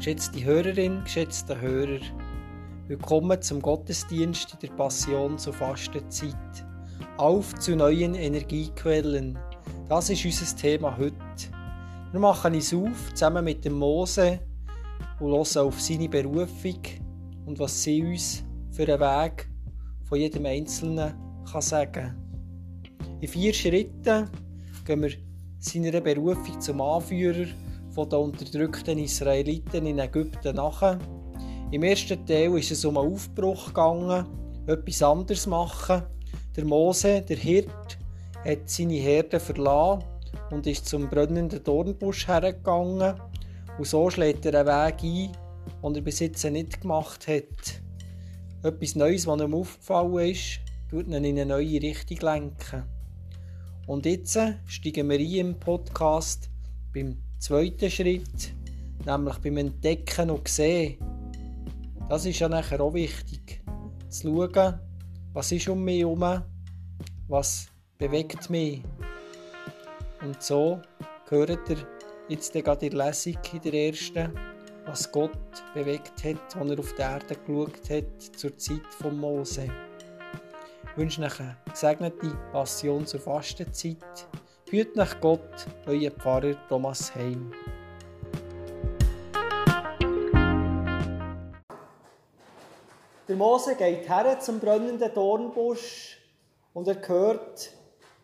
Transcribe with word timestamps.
Geschätzte 0.00 0.42
Hörerin, 0.42 1.04
geschätzte 1.04 1.60
Hörer, 1.60 2.00
willkommen 2.88 3.42
zum 3.42 3.60
Gottesdienst 3.60 4.54
in 4.54 4.58
der 4.60 4.74
Passion 4.74 5.36
zur 5.36 5.52
Fastenzeit. 5.52 6.64
Auf 7.18 7.54
zu 7.56 7.76
neuen 7.76 8.14
Energiequellen. 8.14 9.38
Das 9.90 10.08
ist 10.08 10.24
unser 10.24 10.56
Thema 10.56 10.96
heute. 10.96 11.14
Wir 12.12 12.18
machen 12.18 12.54
uns 12.54 12.72
auf, 12.72 13.12
zusammen 13.12 13.44
mit 13.44 13.62
dem 13.66 13.74
Mose, 13.74 14.40
und 15.20 15.32
hören 15.32 15.66
auf 15.66 15.78
seine 15.78 16.08
Berufung 16.08 16.80
und 17.44 17.58
was 17.58 17.82
sie 17.82 18.02
uns 18.02 18.42
für 18.70 18.84
einen 18.84 19.00
Weg 19.00 19.50
von 20.04 20.18
jedem 20.18 20.46
Einzelnen 20.46 21.12
kann 21.44 21.60
sagen 21.60 22.16
In 23.20 23.28
vier 23.28 23.52
Schritten 23.52 24.30
gehen 24.86 25.02
wir 25.02 25.10
seiner 25.58 26.00
Berufung 26.00 26.58
zum 26.58 26.80
Anführer 26.80 27.48
von 27.92 28.08
den 28.08 28.18
unterdrückten 28.18 28.98
Israeliten 28.98 29.86
in 29.86 29.98
Ägypten 29.98 30.56
nach. 30.56 30.98
Im 31.70 31.82
ersten 31.82 32.24
Teil 32.26 32.56
ist 32.58 32.70
es 32.70 32.84
um 32.84 32.98
einen 32.98 33.12
Aufbruch 33.12 33.66
gegangen, 33.66 34.26
etwas 34.66 35.02
anderes 35.02 35.46
machen. 35.46 36.02
Der 36.56 36.64
Mose, 36.64 37.22
der 37.22 37.36
Hirt, 37.36 37.98
hat 38.44 38.68
seine 38.68 38.94
Herde 38.94 39.38
verlassen 39.38 40.04
und 40.50 40.66
ist 40.66 40.86
zum 40.86 41.08
brennenden 41.08 41.62
Dornbusch 41.62 42.26
hergegangen. 42.26 43.14
Und 43.78 43.86
so 43.86 44.10
schlägt 44.10 44.46
er 44.46 44.60
einen 44.60 44.66
Weg 44.66 45.02
ein, 45.02 45.32
den 45.82 45.94
er 45.94 46.00
bis 46.00 46.20
jetzt 46.20 46.44
nicht 46.44 46.80
gemacht 46.80 47.28
hat. 47.28 47.82
Etwas 48.62 48.94
Neues, 48.94 49.26
was 49.26 49.40
ihm 49.40 49.54
aufgefallen 49.54 50.30
ist, 50.30 50.60
tut 50.90 51.06
ihn 51.06 51.24
in 51.24 51.38
eine 51.38 51.46
neue 51.46 51.80
Richtung 51.80 52.18
lenken. 52.18 52.84
Und 53.86 54.06
jetzt 54.06 54.38
steigen 54.66 55.08
wir 55.08 55.18
ein 55.18 55.34
im 55.34 55.58
Podcast 55.58 56.50
beim 56.92 57.16
zweiten 57.40 57.90
Schritt, 57.90 58.54
nämlich 59.06 59.38
beim 59.38 59.56
Entdecken 59.56 60.30
und 60.30 60.46
Sehen. 60.46 60.98
Das 62.08 62.26
ist 62.26 62.38
ja 62.38 62.48
nachher 62.48 62.80
auch 62.80 62.92
wichtig, 62.92 63.62
zu 64.08 64.28
schauen, 64.28 64.78
was 65.32 65.52
ist 65.52 65.68
um 65.68 65.82
mich 65.82 66.00
herum, 66.00 66.42
was 67.28 67.68
bewegt 67.96 68.50
mich. 68.50 68.82
Und 70.20 70.42
so 70.42 70.82
gehört 71.28 71.70
ihr 71.70 71.78
jetzt 72.28 72.52
gerade 72.52 72.86
in 72.86 72.96
der 72.96 73.06
Lesung 73.06 73.38
in 73.54 73.60
der 73.62 73.74
ersten, 73.74 74.32
was 74.84 75.10
Gott 75.10 75.62
bewegt 75.72 76.22
hat, 76.24 76.56
als 76.56 76.70
er 76.70 76.78
auf 76.78 76.94
die 76.94 77.02
Erde 77.02 77.36
geschaut 77.36 77.90
hat 77.90 78.36
zur 78.36 78.56
Zeit 78.58 78.94
von 78.98 79.18
Mose. 79.18 79.66
Ich 80.90 80.96
wünsche 80.96 81.22
euch 81.22 81.40
eine 81.40 81.56
gesegnete 81.70 82.36
Passion 82.52 83.06
zur 83.06 83.20
Fastenzeit 83.20 84.26
Führt 84.70 84.94
nach 84.94 85.20
Gott, 85.20 85.66
euer 85.84 86.12
Pfarrer 86.12 86.54
Thomas 86.68 87.12
Heim. 87.16 87.50
Der 93.26 93.34
Mose 93.34 93.74
geht 93.74 94.08
her 94.08 94.38
zum 94.38 94.60
brennenden 94.60 95.12
Dornbusch 95.12 96.18
und 96.72 96.86
er 96.86 97.08
hört, 97.08 97.72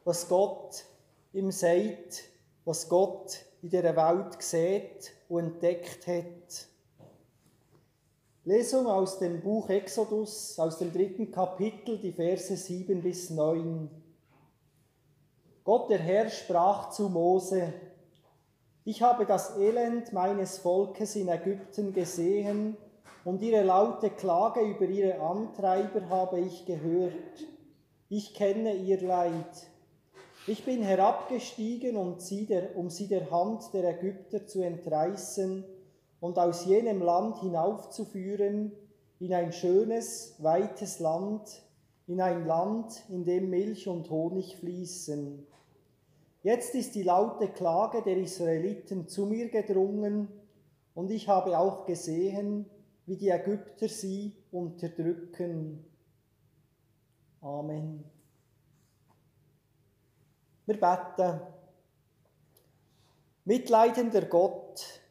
was 0.04 0.28
Gott 0.28 0.84
ihm 1.32 1.50
sagt, 1.50 2.22
was 2.64 2.88
Gott 2.88 3.40
in 3.60 3.70
dieser 3.70 3.96
Welt 3.96 4.40
sieht 4.40 5.14
und 5.28 5.46
entdeckt 5.46 6.06
hat. 6.06 6.68
Lesung 8.44 8.86
aus 8.86 9.18
dem 9.18 9.40
Buch 9.40 9.68
Exodus, 9.68 10.56
aus 10.60 10.78
dem 10.78 10.92
dritten 10.92 11.32
Kapitel, 11.32 11.98
die 11.98 12.12
Verse 12.12 12.56
7 12.56 13.02
bis 13.02 13.30
9. 13.30 14.05
Gott 15.66 15.90
der 15.90 15.98
Herr 15.98 16.28
sprach 16.28 16.90
zu 16.90 17.08
Mose, 17.08 17.72
ich 18.84 19.02
habe 19.02 19.26
das 19.26 19.58
Elend 19.58 20.12
meines 20.12 20.58
Volkes 20.58 21.16
in 21.16 21.26
Ägypten 21.26 21.92
gesehen 21.92 22.76
und 23.24 23.42
ihre 23.42 23.64
laute 23.64 24.10
Klage 24.10 24.60
über 24.60 24.84
ihre 24.84 25.18
Antreiber 25.18 26.08
habe 26.08 26.38
ich 26.38 26.66
gehört. 26.66 27.12
Ich 28.08 28.34
kenne 28.34 28.76
ihr 28.76 29.00
Leid. 29.02 29.66
Ich 30.46 30.64
bin 30.64 30.82
herabgestiegen, 30.82 31.96
um 31.96 32.20
sie, 32.20 32.46
der, 32.46 32.76
um 32.76 32.88
sie 32.88 33.08
der 33.08 33.28
Hand 33.32 33.74
der 33.74 33.98
Ägypter 33.98 34.46
zu 34.46 34.62
entreißen 34.62 35.64
und 36.20 36.38
aus 36.38 36.64
jenem 36.64 37.02
Land 37.02 37.40
hinaufzuführen 37.40 38.70
in 39.18 39.34
ein 39.34 39.52
schönes, 39.52 40.36
weites 40.38 41.00
Land, 41.00 41.60
in 42.06 42.20
ein 42.20 42.46
Land, 42.46 43.02
in 43.08 43.24
dem 43.24 43.50
Milch 43.50 43.88
und 43.88 44.10
Honig 44.10 44.58
fließen. 44.58 45.44
Jetzt 46.46 46.76
ist 46.76 46.94
die 46.94 47.02
laute 47.02 47.48
Klage 47.48 48.02
der 48.02 48.18
Israeliten 48.18 49.08
zu 49.08 49.26
mir 49.26 49.48
gedrungen, 49.48 50.28
und 50.94 51.10
ich 51.10 51.26
habe 51.26 51.58
auch 51.58 51.86
gesehen, 51.86 52.70
wie 53.04 53.16
die 53.16 53.30
Ägypter 53.30 53.88
sie 53.88 54.36
unterdrücken. 54.52 55.84
Amen. 57.40 58.04
Wir 60.66 60.78
beten. 60.78 61.40
Mitleidender 63.44 64.26
Gott, 64.26 65.02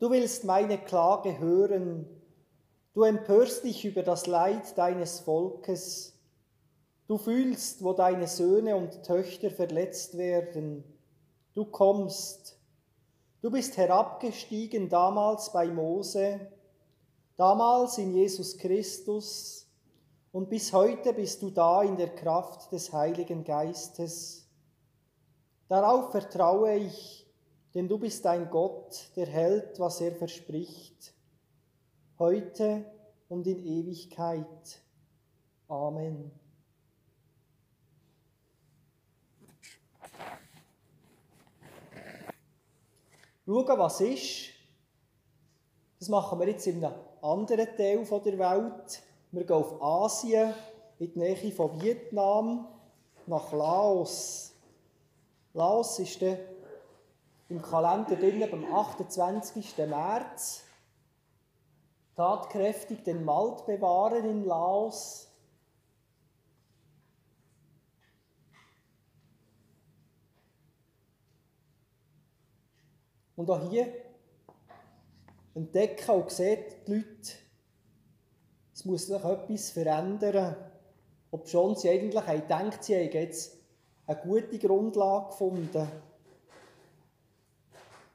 du 0.00 0.10
willst 0.10 0.42
meine 0.42 0.78
Klage 0.78 1.38
hören, 1.38 2.04
du 2.94 3.04
empörst 3.04 3.62
dich 3.62 3.84
über 3.84 4.02
das 4.02 4.26
Leid 4.26 4.76
deines 4.76 5.20
Volkes, 5.20 6.11
Du 7.12 7.18
fühlst, 7.18 7.84
wo 7.84 7.92
deine 7.92 8.26
Söhne 8.26 8.74
und 8.74 9.02
Töchter 9.02 9.50
verletzt 9.50 10.16
werden. 10.16 10.82
Du 11.52 11.66
kommst. 11.66 12.58
Du 13.42 13.50
bist 13.50 13.76
herabgestiegen 13.76 14.88
damals 14.88 15.52
bei 15.52 15.66
Mose, 15.66 16.40
damals 17.36 17.98
in 17.98 18.14
Jesus 18.14 18.56
Christus 18.56 19.68
und 20.32 20.48
bis 20.48 20.72
heute 20.72 21.12
bist 21.12 21.42
du 21.42 21.50
da 21.50 21.82
in 21.82 21.98
der 21.98 22.14
Kraft 22.14 22.72
des 22.72 22.94
Heiligen 22.94 23.44
Geistes. 23.44 24.48
Darauf 25.68 26.12
vertraue 26.12 26.76
ich, 26.76 27.30
denn 27.74 27.88
du 27.88 27.98
bist 27.98 28.26
ein 28.26 28.48
Gott, 28.48 29.10
der 29.16 29.26
hält, 29.26 29.78
was 29.78 30.00
er 30.00 30.12
verspricht, 30.12 31.12
heute 32.18 32.86
und 33.28 33.46
in 33.46 33.62
Ewigkeit. 33.66 34.80
Amen. 35.68 36.41
Schauen, 43.46 43.78
was 43.78 44.00
ist. 44.00 44.50
Das 45.98 46.08
machen 46.08 46.38
wir 46.40 46.48
jetzt 46.48 46.66
in 46.66 46.84
einem 46.84 46.94
anderen 47.20 47.76
Teil 47.76 48.04
der 48.04 48.38
Welt. 48.38 49.02
Wir 49.30 49.44
gehen 49.44 49.56
auf 49.56 49.80
Asien, 49.82 50.52
in 50.98 51.12
die 51.12 51.18
Nähe 51.18 51.52
von 51.52 51.80
Vietnam, 51.80 52.68
nach 53.26 53.52
Laos. 53.52 54.52
Laos 55.54 55.98
ist 55.98 56.20
dann 56.22 56.38
im 57.48 57.62
Kalender 57.62 58.16
drinnen 58.16 58.52
am 58.52 58.74
28. 58.74 59.76
März. 59.88 60.64
Tatkräftig 62.16 63.02
den 63.04 63.26
Wald 63.26 63.64
bewahren 63.66 64.24
in 64.24 64.44
Laos. 64.44 65.31
Und 73.42 73.50
auch 73.50 73.68
hier 73.68 73.88
entdecken 75.52 76.10
und 76.12 76.30
sehen 76.30 76.62
die 76.86 76.92
Leute, 76.92 77.32
es 78.72 78.84
muss 78.84 79.08
sich 79.08 79.24
etwas 79.24 79.70
verändern. 79.70 80.54
Ob 81.32 81.48
schon 81.48 81.74
sie 81.74 81.90
eigentlich 81.90 82.24
haben 82.24 82.70
sie 82.80 82.94
haben 82.94 83.12
jetzt 83.12 83.56
eine 84.06 84.20
gute 84.20 84.60
Grundlage 84.60 85.30
gefunden. 85.30 85.88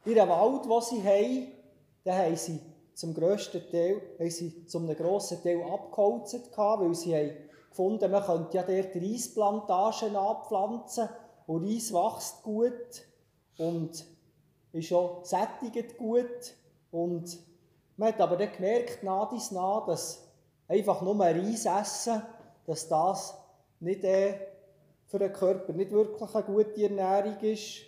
Ihren 0.06 0.30
Wald, 0.30 0.64
den 0.64 0.82
sie 0.82 1.04
haben, 1.04 1.48
den 2.06 2.14
haben 2.14 2.36
sie 2.38 2.62
zum 2.94 3.14
grössten 3.14 3.70
Teil, 3.70 4.02
haben 4.18 4.32
sie 4.32 4.66
zum 4.66 4.88
grossen 4.96 5.44
Teil 5.44 5.62
abgeholzt, 5.62 6.40
weil 6.56 6.96
sie 6.96 7.14
haben 7.14 7.32
gefunden, 7.70 8.12
man 8.12 8.24
könnte 8.24 8.56
ja 8.56 8.64
dort 8.64 8.96
Reisplantagen 8.96 10.16
anpflanzen 10.16 11.10
und 11.48 11.66
Reis 11.66 11.92
wächst 11.92 12.44
gut 12.44 13.04
und 13.58 14.17
ist 14.78 14.88
schon 14.88 15.24
sättigend 15.24 15.98
gut 15.98 16.56
und 16.92 17.40
man 17.98 18.10
hat 18.10 18.22
aber 18.22 18.38
dann 18.38 18.52
gemerkt, 18.52 19.04
nach 19.04 19.30
dies 19.30 19.52
nach, 19.52 19.86
dass 19.88 20.28
einfach 20.68 21.02
nur 21.02 21.20
Reis 21.20 21.66
essen, 21.66 22.22
dass 22.66 22.88
das 22.88 23.38
nicht 23.80 24.04
äh, 24.04 24.40
für 25.08 25.20
den 25.20 25.34
Körper 25.34 25.74
nicht 25.74 25.92
wirklich 25.92 26.36
eine 26.36 26.44
gute 26.44 26.84
Ernährung 26.84 27.40
ist. 27.42 27.84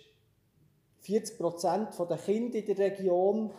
40% 1.04 2.06
der 2.06 2.16
Kinder 2.18 2.58
in 2.58 2.66
der 2.66 2.78
Region 2.78 3.50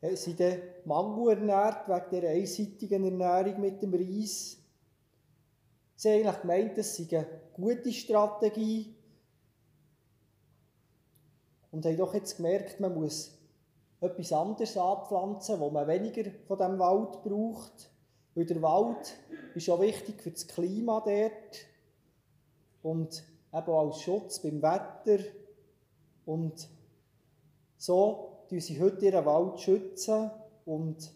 äh, 0.00 0.16
sind 0.16 0.40
dann 0.40 0.60
mangelernährt 0.84 1.88
wegen 1.88 2.10
dieser 2.10 2.28
einseitigen 2.28 3.04
Ernährung 3.04 3.60
mit 3.60 3.82
dem 3.82 3.94
Reis. 3.94 4.58
Sie 5.96 6.08
haben 6.08 6.20
eigentlich 6.20 6.40
gemeint, 6.40 6.78
das 6.78 6.96
sei 6.96 7.06
eine 7.10 7.26
gute 7.52 7.92
Strategie, 7.92 8.94
und 11.70 11.84
haben 11.86 11.96
doch 11.96 12.14
jetzt 12.14 12.36
gemerkt, 12.36 12.80
man 12.80 12.94
muss 12.94 13.38
etwas 14.00 14.32
anderes 14.32 14.76
anpflanzen, 14.76 15.60
wo 15.60 15.70
man 15.70 15.86
weniger 15.86 16.30
von 16.46 16.58
dem 16.58 16.78
Wald 16.78 17.22
braucht. 17.22 17.90
Weil 18.34 18.46
der 18.46 18.62
Wald 18.62 19.16
ist 19.54 19.68
auch 19.68 19.80
wichtig 19.80 20.22
für 20.22 20.30
das 20.30 20.46
Klima 20.46 21.00
dort 21.00 21.66
und 22.82 23.22
eben 23.52 23.72
als 23.72 24.00
Schutz 24.00 24.40
beim 24.40 24.62
Wetter. 24.62 25.22
Und 26.24 26.68
so 27.76 28.44
schützen 28.48 28.60
sie 28.60 28.80
heute 28.80 29.06
ihren 29.06 29.24
Wald 29.26 29.60
schützen 29.60 30.30
und 30.64 31.12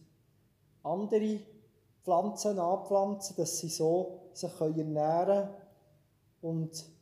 andere 0.83 1.41
Pflanzen 2.03 2.59
anpflanzen, 2.59 3.37
dass 3.37 3.59
sie 3.59 3.69
so 3.69 4.21
sich 4.33 4.61
ernähren 4.61 5.49
können 5.49 5.55
und 6.43 6.94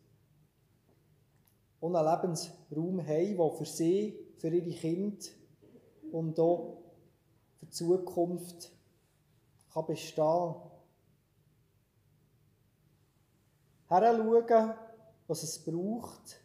einen 1.83 1.95
Lebensraum 1.95 3.07
haben, 3.07 3.37
der 3.37 3.51
für 3.51 3.65
sie, 3.65 4.17
für 4.39 4.49
ihre 4.49 4.71
Kinder 4.71 5.27
und 6.13 6.39
auch 6.39 6.79
für 7.59 7.67
die 7.67 7.73
Zukunft 7.73 8.71
kann 9.73 9.87
bestehen 9.87 10.25
kann. 10.25 10.55
Heranschauen, 13.89 14.75
was 15.27 15.43
es 15.43 15.59
braucht. 15.59 16.41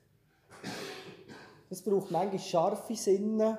Es 1.70 1.82
braucht 1.84 2.12
manchmal 2.12 2.40
scharfe 2.40 2.96
Sinne 2.96 3.58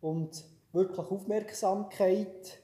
und 0.00 0.44
wirklich 0.72 1.10
Aufmerksamkeit. 1.10 2.58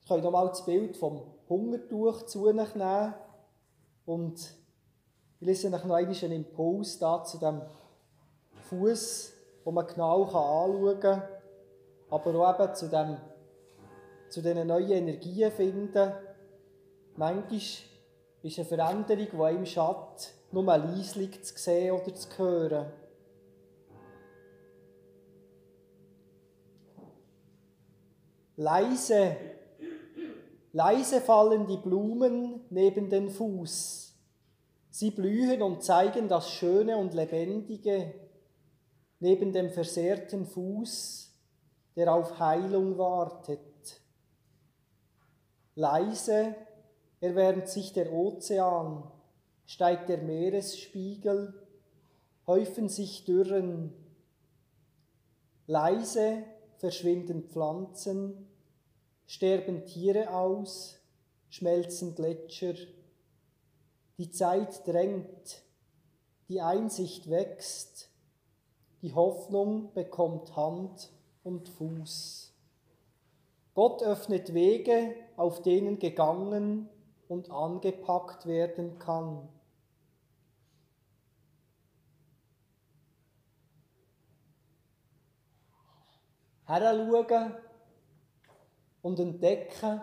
Ich 0.00 0.08
kann 0.08 0.20
nochmal 0.20 0.48
das 0.48 0.64
Bild 0.64 0.96
vom 0.96 1.22
Hungertuch 1.48 2.22
zu 2.26 2.50
nehmen 2.52 3.14
und 4.04 4.61
ich 5.42 5.46
lese 5.46 5.70
noch 5.70 5.84
einen 5.84 6.32
Impuls 6.32 7.00
da 7.00 7.24
zu 7.24 7.36
dem 7.36 7.62
Fuß, 8.68 9.32
wo 9.64 9.72
man 9.72 9.88
genau 9.88 10.22
anschauen 10.22 11.00
kann, 11.00 11.22
aber 12.10 12.34
auch 12.36 12.60
eben 12.60 12.74
zu, 12.76 12.88
dem, 12.88 13.16
zu 14.28 14.40
diesen 14.40 14.68
neuen 14.68 14.92
Energien 14.92 15.50
finden. 15.50 16.12
Manchmal 17.16 17.60
ist 18.42 18.58
eine 18.58 18.64
Veränderung, 18.68 19.48
die 19.50 19.56
im 19.56 19.66
Schatten 19.66 20.28
nur 20.52 20.62
leislich 20.62 21.42
zu 21.42 21.58
sehen 21.58 21.90
oder 22.00 22.14
zu 22.14 22.28
hören. 22.38 22.92
Leise, 28.54 29.36
leise 30.72 31.20
fallen 31.20 31.66
die 31.66 31.78
Blumen 31.78 32.60
neben 32.70 33.10
den 33.10 33.28
Fuß. 33.28 34.11
Sie 34.92 35.10
blühen 35.10 35.62
und 35.62 35.82
zeigen 35.82 36.28
das 36.28 36.50
Schöne 36.50 36.98
und 36.98 37.14
Lebendige 37.14 38.12
neben 39.20 39.50
dem 39.50 39.70
versehrten 39.70 40.44
Fuß, 40.44 41.32
der 41.96 42.12
auf 42.12 42.38
Heilung 42.38 42.98
wartet. 42.98 44.02
Leise 45.74 46.54
erwärmt 47.20 47.68
sich 47.68 47.94
der 47.94 48.12
Ozean, 48.12 49.10
steigt 49.64 50.10
der 50.10 50.18
Meeresspiegel, 50.18 51.54
häufen 52.46 52.90
sich 52.90 53.24
Dürren. 53.24 53.94
Leise 55.66 56.44
verschwinden 56.76 57.44
Pflanzen, 57.44 58.46
sterben 59.24 59.86
Tiere 59.86 60.34
aus, 60.34 61.00
schmelzen 61.48 62.14
Gletscher. 62.14 62.74
Die 64.22 64.30
Zeit 64.30 64.86
drängt, 64.86 65.64
die 66.48 66.60
Einsicht 66.60 67.28
wächst, 67.28 68.08
die 69.00 69.12
Hoffnung 69.12 69.92
bekommt 69.94 70.54
Hand 70.54 71.10
und 71.42 71.68
Fuß. 71.68 72.54
Gott 73.74 74.00
öffnet 74.04 74.54
Wege, 74.54 75.16
auf 75.36 75.60
denen 75.62 75.98
gegangen 75.98 76.88
und 77.26 77.50
angepackt 77.50 78.46
werden 78.46 79.00
kann. 79.00 79.48
Heranschauen 86.66 87.56
und 89.02 89.18
entdecken, 89.18 90.00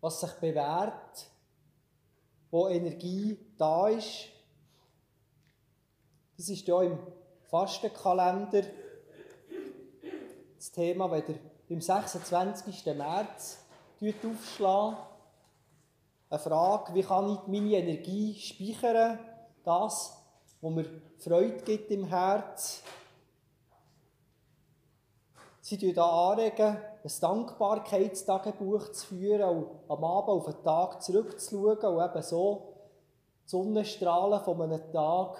was 0.00 0.20
sich 0.20 0.34
bewährt, 0.34 1.33
wo 2.54 2.68
Energie 2.68 3.36
da 3.58 3.88
ist. 3.88 4.28
Das 6.36 6.48
ist 6.48 6.64
ja 6.68 6.82
im 6.82 6.96
Fastenkalender 7.50 8.62
das 10.56 10.70
Thema, 10.70 11.10
wenn 11.10 11.24
ihr 11.26 11.40
im 11.68 11.80
26. 11.80 12.86
März 12.94 13.58
aufschlagen. 14.00 14.96
Eine 16.30 16.38
Frage, 16.38 16.94
wie 16.94 17.02
kann 17.02 17.32
ich 17.32 17.44
meine 17.48 17.76
Energie 17.76 18.38
speichern, 18.38 19.18
das, 19.64 20.16
was 20.60 20.72
mir 20.72 20.86
Freude 21.18 21.60
gibt 21.64 21.90
im 21.90 22.04
Herz. 22.04 22.84
Sie 25.66 25.98
anregen, 25.98 26.76
ein 26.76 27.12
Dankbarkeitstagebuch 27.22 28.92
zu 28.92 29.06
führen 29.06 29.48
und 29.48 29.66
am 29.88 30.04
Abend 30.04 30.28
auf 30.28 30.44
den 30.44 30.62
Tag 30.62 31.02
zurückzuschauen 31.02 31.78
und 31.78 32.04
eben 32.04 32.22
so 32.22 32.74
die 33.46 33.48
Sonnenstrahlen 33.48 34.44
von 34.44 34.60
einem 34.60 34.92
Tag 34.92 35.38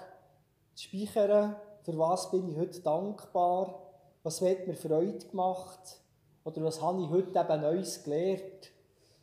zu 0.73 0.85
speichern. 0.85 1.55
Für 1.83 1.95
was 1.99 2.31
bin 2.31 2.49
ich 2.49 2.57
heute 2.57 2.81
dankbar? 2.81 3.79
Was 4.23 4.41
hat 4.41 4.65
mir 4.65 4.75
Freude 4.75 5.27
gemacht? 5.27 6.01
Oder 6.43 6.63
was 6.63 6.81
habe 6.81 7.03
ich 7.03 7.09
heute 7.11 7.39
eben 7.39 7.61
Neues 7.61 8.03
gelernt? 8.03 8.71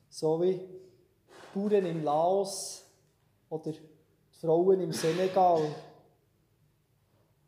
So 0.08 0.40
wie 0.40 0.54
die 0.54 1.58
Bauern 1.58 1.84
im 1.84 2.04
Laos 2.04 2.84
oder 3.50 3.72
die 3.72 3.80
Frauen 4.40 4.80
im 4.80 4.92
Senegal. 4.92 5.62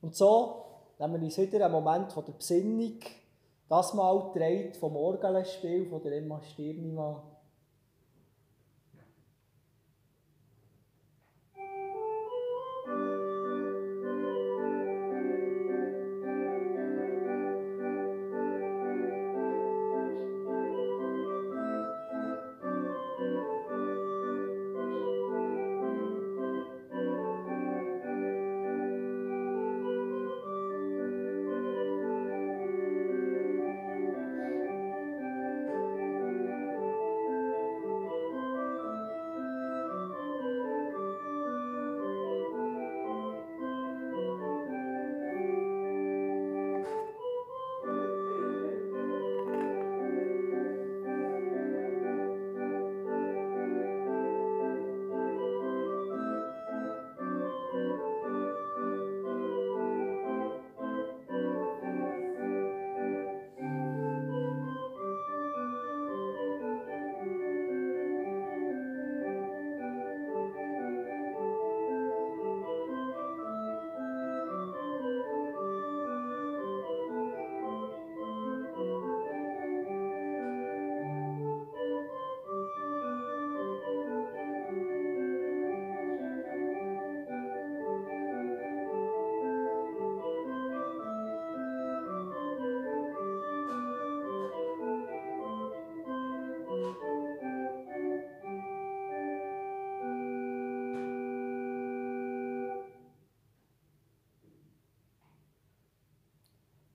Und 0.02 0.16
so 0.16 0.64
nehmen 0.98 1.20
wir 1.20 1.26
uns 1.26 1.38
wieder 1.38 1.64
einen 1.64 1.72
Moment 1.72 2.12
von 2.12 2.24
der 2.24 2.32
Besinnung 2.32 2.98
das 3.74 3.92
Mal 3.92 4.30
trägt 4.32 4.76
vom 4.76 4.94
Orgelspiel 4.94 5.86
von 5.86 6.00
der 6.00 6.18
Emma 6.18 6.40
Stirnimann. 6.42 7.33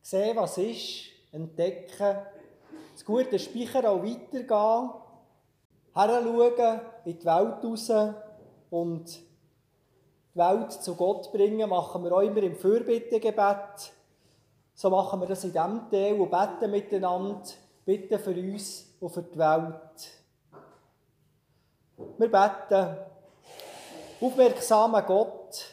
Sehen, 0.09 0.37
was 0.37 0.57
ist, 0.57 1.05
entdecken, 1.31 2.17
das 2.93 3.05
gute 3.05 3.37
Speichern 3.37 3.85
auch 3.85 4.03
weitergehen, 4.03 4.89
heranschauen 5.93 6.81
in 7.05 7.19
die 7.19 7.25
Welt 7.25 7.63
raus 7.63 7.91
und 8.69 9.19
die 10.33 10.39
Welt 10.39 10.71
zu 10.71 10.95
Gott 10.95 11.31
bringen, 11.31 11.69
machen 11.69 12.03
wir 12.03 12.11
auch 12.11 12.21
immer 12.21 12.41
im 12.41 12.55
Fürbittegebet. 12.55 13.93
So 14.73 14.89
machen 14.89 15.19
wir 15.19 15.27
das 15.27 15.43
in 15.43 15.51
diesem 15.51 15.89
Teil 15.91 16.19
und 16.19 16.31
beten 16.31 16.71
miteinander, 16.71 17.41
bitten 17.85 18.19
für 18.19 18.31
uns 18.31 18.95
und 18.99 19.09
für 19.09 19.23
die 19.23 19.37
Welt. 19.37 20.11
Wir 22.17 22.31
beten, 22.31 22.97
aufmerksamer 24.21 25.01
Gott, 25.01 25.65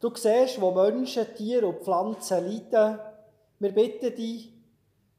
du 0.00 0.14
siehst, 0.14 0.60
wo 0.60 0.70
Menschen, 0.70 1.34
Tiere 1.34 1.66
und 1.66 1.82
Pflanzen 1.82 2.46
leiden. 2.46 3.00
Wir 3.60 3.72
bitten 3.72 4.14
dich, 4.14 4.52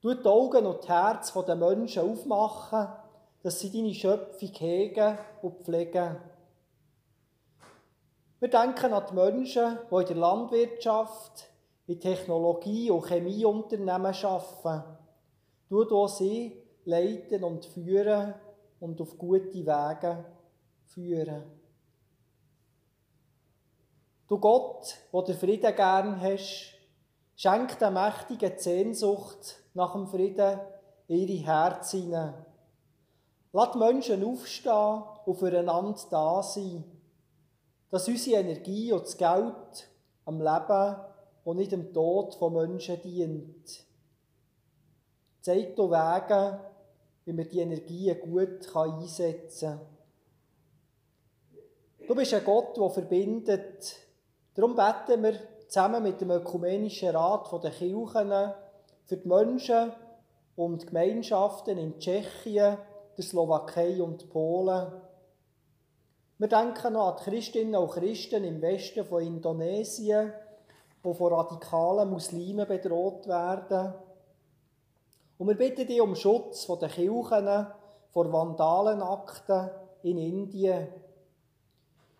du 0.01 0.13
die 0.13 0.25
Augen 0.25 0.65
und 0.65 0.79
das 0.79 0.87
Herz 0.87 1.33
der 1.33 1.55
Menschen 1.55 2.09
aufmachen, 2.09 2.87
dass 3.43 3.59
sie 3.59 3.71
deine 3.71 3.93
Schöpfung 3.93 4.49
hegen 4.49 5.17
und 5.41 5.61
pflegen. 5.63 6.17
Wir 8.39 8.49
denken 8.49 8.93
an 8.93 9.05
die 9.09 9.13
Menschen, 9.13 9.77
die 9.91 9.95
in 9.95 10.05
der 10.05 10.15
Landwirtschaft, 10.15 11.49
in 11.87 11.99
Technologie- 11.99 12.91
und 12.91 13.05
Chemieunternehmen 13.05 14.13
arbeiten. 14.13 14.83
Du 15.67 15.83
auch 15.83 16.07
sie 16.07 16.63
leiten 16.85 17.43
und 17.43 17.65
führen 17.65 18.33
und 18.79 19.01
auf 19.01 19.17
gute 19.17 19.53
Wege 19.53 20.25
führen. 20.85 21.43
Du 24.29 24.37
Gott, 24.37 24.95
der 25.11 25.35
Frieden 25.35 25.75
gern 25.75 26.21
hast, 26.21 26.78
schenk 27.39 27.79
der 27.79 27.89
mächtigen 27.89 28.57
Sehnsucht 28.57 29.63
nach 29.73 29.93
dem 29.93 30.07
Frieden 30.07 30.59
ihre 31.07 31.45
Herzen 31.45 32.01
hinein. 32.01 32.33
Lass 33.53 33.75
Menschen 33.75 34.25
aufstehen 34.25 35.03
und 35.25 35.37
füreinander 35.37 36.01
da 36.11 36.43
sein, 36.43 36.83
dass 37.91 38.09
unsere 38.09 38.41
Energie 38.41 38.91
und 38.91 39.03
das 39.03 39.15
Geld 39.15 39.89
am 40.25 40.41
Leben 40.41 40.95
und 41.45 41.55
nicht 41.55 41.71
dem 41.71 41.93
Tod 41.93 42.35
von 42.35 42.51
Menschen 42.51 43.01
dient. 43.01 43.85
Zeig 45.39 45.77
du 45.77 45.89
Wege, 45.89 46.59
wie 47.23 47.31
man 47.31 47.47
die 47.47 47.59
Energie 47.59 48.13
gut 48.15 48.75
einsetzen 48.75 49.79
kann. 49.79 49.87
Du 52.05 52.15
bist 52.15 52.33
ein 52.33 52.43
Gott, 52.43 52.75
der 52.75 52.89
verbindet. 52.89 53.95
Darum 54.55 54.75
beten 54.75 55.23
wir 55.23 55.39
zusammen 55.69 56.01
mit 56.01 56.19
dem 56.19 56.31
Ökumenischen 56.31 57.15
Rat 57.15 57.63
der 57.63 57.69
Kirchen 57.69 58.53
für 59.05 59.17
die 59.17 59.27
Menschen 59.27 59.91
und 60.55 60.87
Gemeinschaften 60.87 61.77
in 61.77 61.99
Tschechien, 61.99 62.77
der 63.15 63.23
Slowakei 63.23 64.01
und 64.01 64.29
Polen. 64.31 64.91
Wir 66.39 66.47
denken 66.47 66.93
noch 66.93 67.09
an 67.09 67.17
die 67.19 67.29
Christinnen 67.29 67.75
und 67.75 67.91
Christen 67.91 68.43
im 68.43 68.61
Westen 68.61 69.05
von 69.05 69.21
Indonesien, 69.21 70.33
die 71.05 71.13
von 71.13 71.33
radikalen 71.33 72.09
Muslimen 72.09 72.67
bedroht 72.67 73.27
werden. 73.27 73.93
Und 75.37 75.47
wir 75.47 75.55
bitten 75.55 75.85
dich 75.85 76.01
um 76.01 76.15
Schutz 76.15 76.65
von 76.65 76.79
den 76.79 76.89
Kirchen 76.89 77.67
vor 78.09 78.33
Vandalenakten 78.33 79.69
in 80.01 80.17
Indien. 80.17 80.87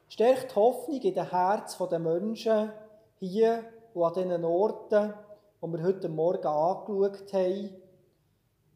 Stärkt 0.08 0.56
Hoffnung 0.56 1.01
in 1.01 1.13
den 1.15 1.29
Herzen 1.29 1.89
der 1.89 2.00
Menschen 2.00 2.72
hier 3.20 3.64
und 3.94 4.04
an 4.04 4.14
diesen 4.14 4.46
Orten, 4.46 5.14
die 5.62 5.68
wir 5.68 5.84
heute 5.84 6.10
Morgen 6.10 6.48
angeschaut 6.48 7.34
haben. 7.34 7.70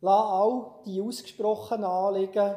Lass 0.02 0.32
all 0.32 0.72
die 0.86 1.02
ausgesprochenen 1.02 1.86
Anliegen 1.86 2.56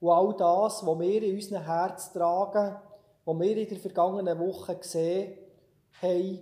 und 0.00 0.10
all 0.10 0.34
das, 0.36 0.84
was 0.84 0.98
wir 0.98 1.22
in 1.22 1.34
unserem 1.36 1.64
Herz 1.64 2.12
tragen, 2.12 2.76
was 3.24 3.38
wir 3.38 3.56
in 3.56 3.68
der 3.68 3.78
vergangenen 3.78 4.38
Woche 4.38 4.76
gesehen 4.76 5.38
haben, 6.02 6.40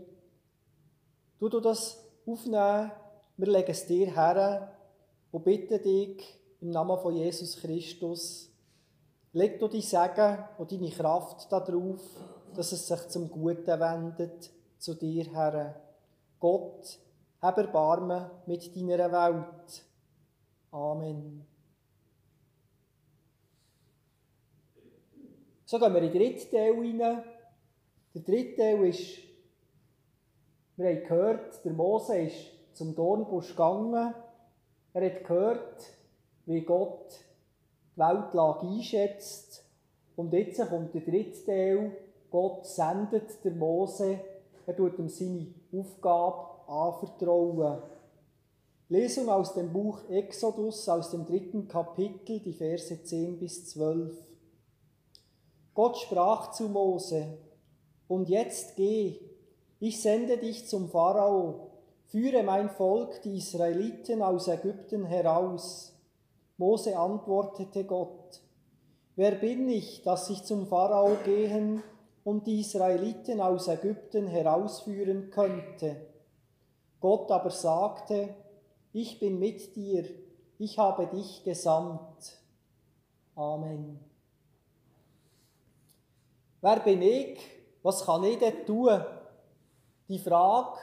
tu 1.39 1.49
du 1.49 1.61
das 1.61 2.03
aufnehmen, 2.27 2.91
wir 3.37 3.47
legen 3.49 3.71
es 3.71 3.87
dir 3.87 4.15
her 4.15 4.73
und 5.31 5.45
bitten 5.45 5.83
dich 5.83 6.39
im 6.61 6.71
Namen 6.71 6.99
von 6.99 7.15
Jesus 7.15 7.57
Christus, 7.57 8.51
leg 9.33 9.59
du 9.61 9.69
dein 9.69 9.83
Segen 9.83 10.39
und 10.57 10.73
deine 10.73 10.91
Kraft 10.91 11.53
darauf, 11.53 12.01
dass 12.55 12.73
es 12.73 12.87
sich 12.87 13.09
zum 13.09 13.31
Guten 13.31 13.81
wendet, 13.81 14.51
zu 14.79 14.95
dir 14.95 15.25
her. 15.25 15.81
Gott, 16.39 16.99
hab 17.41 17.59
Erbarmen 17.59 18.31
mit 18.47 18.75
deiner 18.77 19.11
Welt. 19.13 19.85
Amen. 20.71 21.47
So 25.65 25.79
gehen 25.79 25.95
wir 25.95 26.03
in 26.03 26.13
den 26.13 26.21
dritten 26.21 26.51
Teil 26.51 26.73
rein. 26.73 27.25
Der 28.15 28.23
dritte 28.23 28.57
Teil 28.57 28.87
ist, 28.87 29.19
wir 30.77 30.89
haben 30.89 31.03
gehört, 31.03 31.65
der 31.65 31.73
Mose 31.73 32.19
ist 32.19 32.75
zum 32.75 32.95
Dornbusch 32.95 33.51
gegangen. 33.51 34.15
Er 34.93 35.05
hat 35.05 35.25
gehört, 35.25 35.83
wie 36.45 36.61
Gott 36.61 37.11
die 37.95 38.01
Weltlage 38.01 38.67
einschätzt. 38.67 39.65
Und 40.15 40.33
jetzt 40.33 40.69
kommt 40.69 40.95
der 40.95 41.01
dritte 41.01 41.45
Teil. 41.45 41.97
Gott 42.31 42.67
sendet 42.67 43.45
der 43.45 43.53
Mose, 43.53 44.21
er 44.67 44.77
tut 44.77 44.99
ihm 44.99 45.09
seine 45.09 45.47
Aufgabe 45.73 46.69
anvertrauen. 46.69 47.83
Lesung 48.89 49.29
aus 49.29 49.55
dem 49.55 49.73
Buch 49.73 50.09
Exodus, 50.09 50.89
aus 50.89 51.11
dem 51.11 51.25
dritten 51.27 51.67
Kapitel, 51.67 52.41
die 52.41 52.53
Verse 52.53 53.03
10 53.03 53.39
bis 53.39 53.71
12. 53.71 54.13
Gott 55.75 55.97
sprach 55.99 56.53
zu 56.53 56.69
Mose, 56.69 57.39
und 58.09 58.29
jetzt 58.29 58.77
geh, 58.77 59.21
ich 59.81 60.01
sende 60.01 60.39
dich 60.39 60.69
zum 60.69 60.89
Pharao, 60.89 61.73
führe 62.07 62.43
mein 62.45 62.71
Volk, 62.71 63.23
die 63.23 63.39
Israeliten, 63.39 64.23
aus 64.23 64.47
Ägypten 64.49 65.05
heraus. 65.05 65.93
Mose 66.57 66.97
antwortete 66.97 67.85
Gott, 67.85 68.41
wer 69.17 69.33
bin 69.33 69.69
ich, 69.69 70.03
dass 70.03 70.31
ich 70.31 70.45
zum 70.45 70.67
Pharao 70.67 71.17
gehen 71.25 71.83
und 72.27 72.45
die 72.49 72.59
Israeliten 72.59 73.41
aus 73.41 73.69
Ägypten 73.69 74.27
herausführen 74.27 75.31
könnte? 75.31 75.95
Gott 76.99 77.31
aber 77.31 77.51
sagte, 77.51 78.35
ich 78.93 79.21
bin 79.21 79.39
mit 79.39 79.77
dir, 79.77 80.05
ich 80.59 80.77
habe 80.77 81.07
dich 81.07 81.45
gesandt. 81.45 82.41
Amen. 83.37 84.01
Wer 86.61 86.81
bin 86.81 87.01
ich? 87.01 87.39
Was 87.85 88.05
kann 88.05 88.25
ich 88.25 88.41
denn 88.41 88.67
tun? 88.67 89.05
Die 90.09 90.19
Frage, 90.19 90.79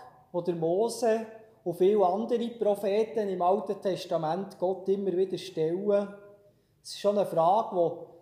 die 0.48 0.54
Mose 0.54 1.26
und 1.66 1.76
viele 1.76 2.06
andere 2.06 2.48
Propheten 2.52 3.28
im 3.28 3.42
Alten 3.42 3.82
Testament 3.82 4.58
Gott 4.58 4.88
immer 4.88 5.12
wieder 5.12 5.38
stellen, 5.38 6.08
ist 6.82 7.02
schon 7.02 7.18
eine 7.18 7.28
Frage, 7.28 7.76
wo 7.76 8.13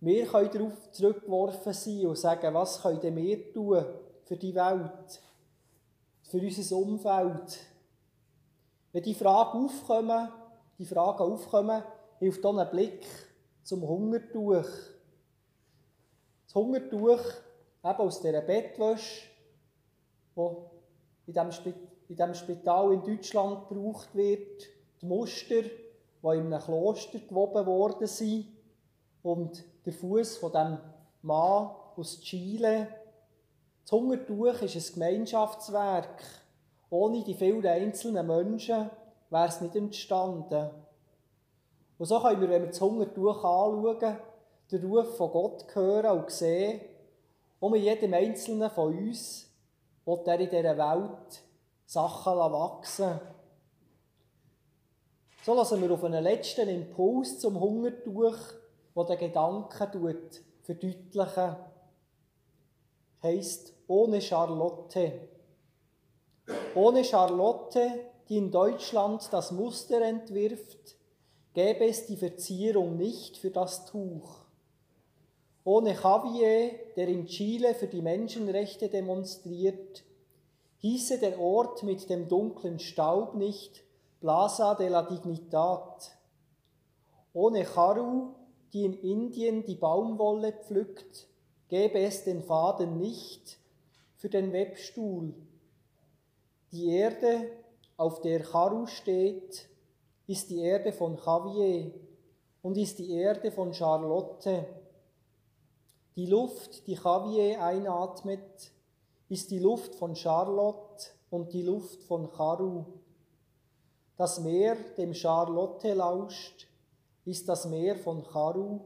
wir 0.00 0.26
darauf 0.26 0.92
zurückgeworfen 0.92 1.72
sein 1.72 2.06
und 2.06 2.18
sagen, 2.18 2.54
was 2.54 2.82
können 2.82 3.16
wir 3.16 3.52
tun 3.52 3.84
für 4.24 4.36
die 4.36 4.54
Welt, 4.54 5.22
für 6.22 6.38
unser 6.38 6.76
Umfeld, 6.76 7.58
wenn 8.92 9.02
die 9.02 9.14
Fragen 9.14 9.64
aufkommen, 9.64 10.28
die 10.78 10.86
Fragen 10.86 11.22
aufkommen, 11.22 11.82
hilft 12.18 12.44
dann 12.44 12.58
ein 12.58 12.70
Blick 12.70 13.06
zum 13.62 13.86
Hungertuch. 13.86 14.68
Das 16.46 16.54
Hungertuch, 16.54 17.20
eben 17.84 17.98
aus 17.98 18.20
dieser 18.20 18.40
Bettwäsche, 18.40 19.28
wo 20.34 20.70
in 21.26 21.32
diesem, 21.32 21.74
in 22.08 22.16
diesem 22.16 22.34
Spital 22.34 22.92
in 22.92 23.02
Deutschland 23.02 23.68
gebraucht 23.68 24.14
wird, 24.14 24.62
die 25.00 25.06
Muster, 25.06 25.62
die 25.62 26.38
in 26.38 26.52
einem 26.52 26.62
Kloster 26.62 27.18
gewoben 27.18 27.66
worden 27.66 28.06
sind, 28.06 28.55
und 29.26 29.64
der 29.84 29.92
Fuß 29.92 30.38
von 30.38 30.52
dem 30.52 30.78
Mann 31.22 31.70
aus 31.96 32.20
Chile. 32.20 32.88
Das 33.82 33.92
Hungertuch 33.92 34.62
ist 34.62 34.76
ein 34.76 34.94
Gemeinschaftswerk 34.94 36.22
ohne 36.90 37.24
die 37.24 37.34
vielen 37.34 37.66
einzelnen 37.66 38.26
Menschen 38.26 38.90
wäre 39.30 39.48
es 39.48 39.60
nicht 39.60 39.74
entstanden. 39.74 40.70
Und 41.98 42.06
so 42.06 42.20
können 42.20 42.40
wir, 42.40 42.48
wenn 42.48 42.62
wir 42.62 42.68
das 42.68 42.80
Hungertuch 42.80 43.42
anschauen, 43.42 44.18
den 44.70 44.84
Ruf 44.84 45.16
von 45.16 45.30
Gott 45.30 45.64
hören 45.74 46.18
und 46.18 46.30
sehen, 46.30 46.80
um 47.58 47.74
in 47.74 47.82
jedem 47.82 48.14
Einzelnen 48.14 48.70
von 48.70 48.96
uns 48.96 49.50
will 50.04 50.20
er 50.26 50.40
in 50.40 50.50
dieser 50.50 50.76
Welt 50.76 51.42
Sachen 51.86 52.36
wachsen 52.36 53.20
So 55.44 55.54
lassen 55.54 55.80
wir 55.80 55.90
auf 55.90 56.04
einen 56.04 56.22
letzten 56.22 56.68
Impuls 56.68 57.38
zum 57.38 57.58
Hungertuch, 57.58 58.36
der 58.96 59.04
den 59.04 59.18
Gedanken 59.18 60.22
verdeutlichen. 60.62 61.56
Heißt 63.22 63.72
ohne 63.86 64.20
Charlotte. 64.20 65.28
Ohne 66.74 67.04
Charlotte 67.04 68.06
die 68.28 68.38
in 68.38 68.50
Deutschland 68.50 69.28
das 69.32 69.52
Muster 69.52 70.00
entwirft, 70.02 70.96
gäbe 71.54 71.86
es 71.86 72.06
die 72.06 72.16
Verzierung 72.16 72.96
nicht 72.96 73.36
für 73.36 73.50
das 73.50 73.86
Tuch. 73.86 74.44
Ohne 75.64 75.94
Javier, 75.94 76.72
der 76.96 77.08
in 77.08 77.26
Chile 77.26 77.74
für 77.74 77.86
die 77.86 78.02
Menschenrechte 78.02 78.88
demonstriert, 78.88 80.04
hieße 80.78 81.18
der 81.18 81.40
Ort 81.40 81.82
mit 81.82 82.08
dem 82.10 82.28
dunklen 82.28 82.78
Staub 82.78 83.34
nicht 83.34 83.84
Plaza 84.20 84.74
de 84.74 84.88
la 84.88 85.02
Dignidad. 85.02 86.12
Ohne 87.32 87.64
Charu, 87.64 88.34
die 88.72 88.84
in 88.84 88.94
Indien 88.94 89.64
die 89.64 89.74
Baumwolle 89.74 90.52
pflückt, 90.52 91.28
gäbe 91.68 91.98
es 92.00 92.24
den 92.24 92.42
Faden 92.42 92.98
nicht 92.98 93.58
für 94.16 94.28
den 94.28 94.52
Webstuhl. 94.52 95.34
Die 96.72 96.88
Erde, 96.90 97.50
auf 97.96 98.20
der 98.20 98.44
Charu 98.44 98.86
steht, 98.86 99.68
ist 100.26 100.50
die 100.50 100.60
Erde 100.60 100.92
von 100.92 101.16
Javier 101.16 101.92
und 102.62 102.76
ist 102.76 102.98
die 102.98 103.12
Erde 103.12 103.50
von 103.50 103.72
Charlotte. 103.72 104.66
Die 106.16 106.26
Luft, 106.26 106.86
die 106.86 106.94
Javier 106.94 107.62
einatmet, 107.62 108.72
ist 109.28 109.50
die 109.50 109.58
Luft 109.58 109.94
von 109.94 110.16
Charlotte 110.16 111.06
und 111.30 111.52
die 111.52 111.62
Luft 111.62 112.02
von 112.04 112.30
Charu. 112.36 112.84
Das 114.16 114.40
Meer, 114.40 114.76
dem 114.96 115.14
Charlotte 115.14 115.92
lauscht, 115.94 116.66
ist 117.26 117.48
das 117.48 117.66
Meer 117.66 117.96
von 117.96 118.24
Charu 118.24 118.80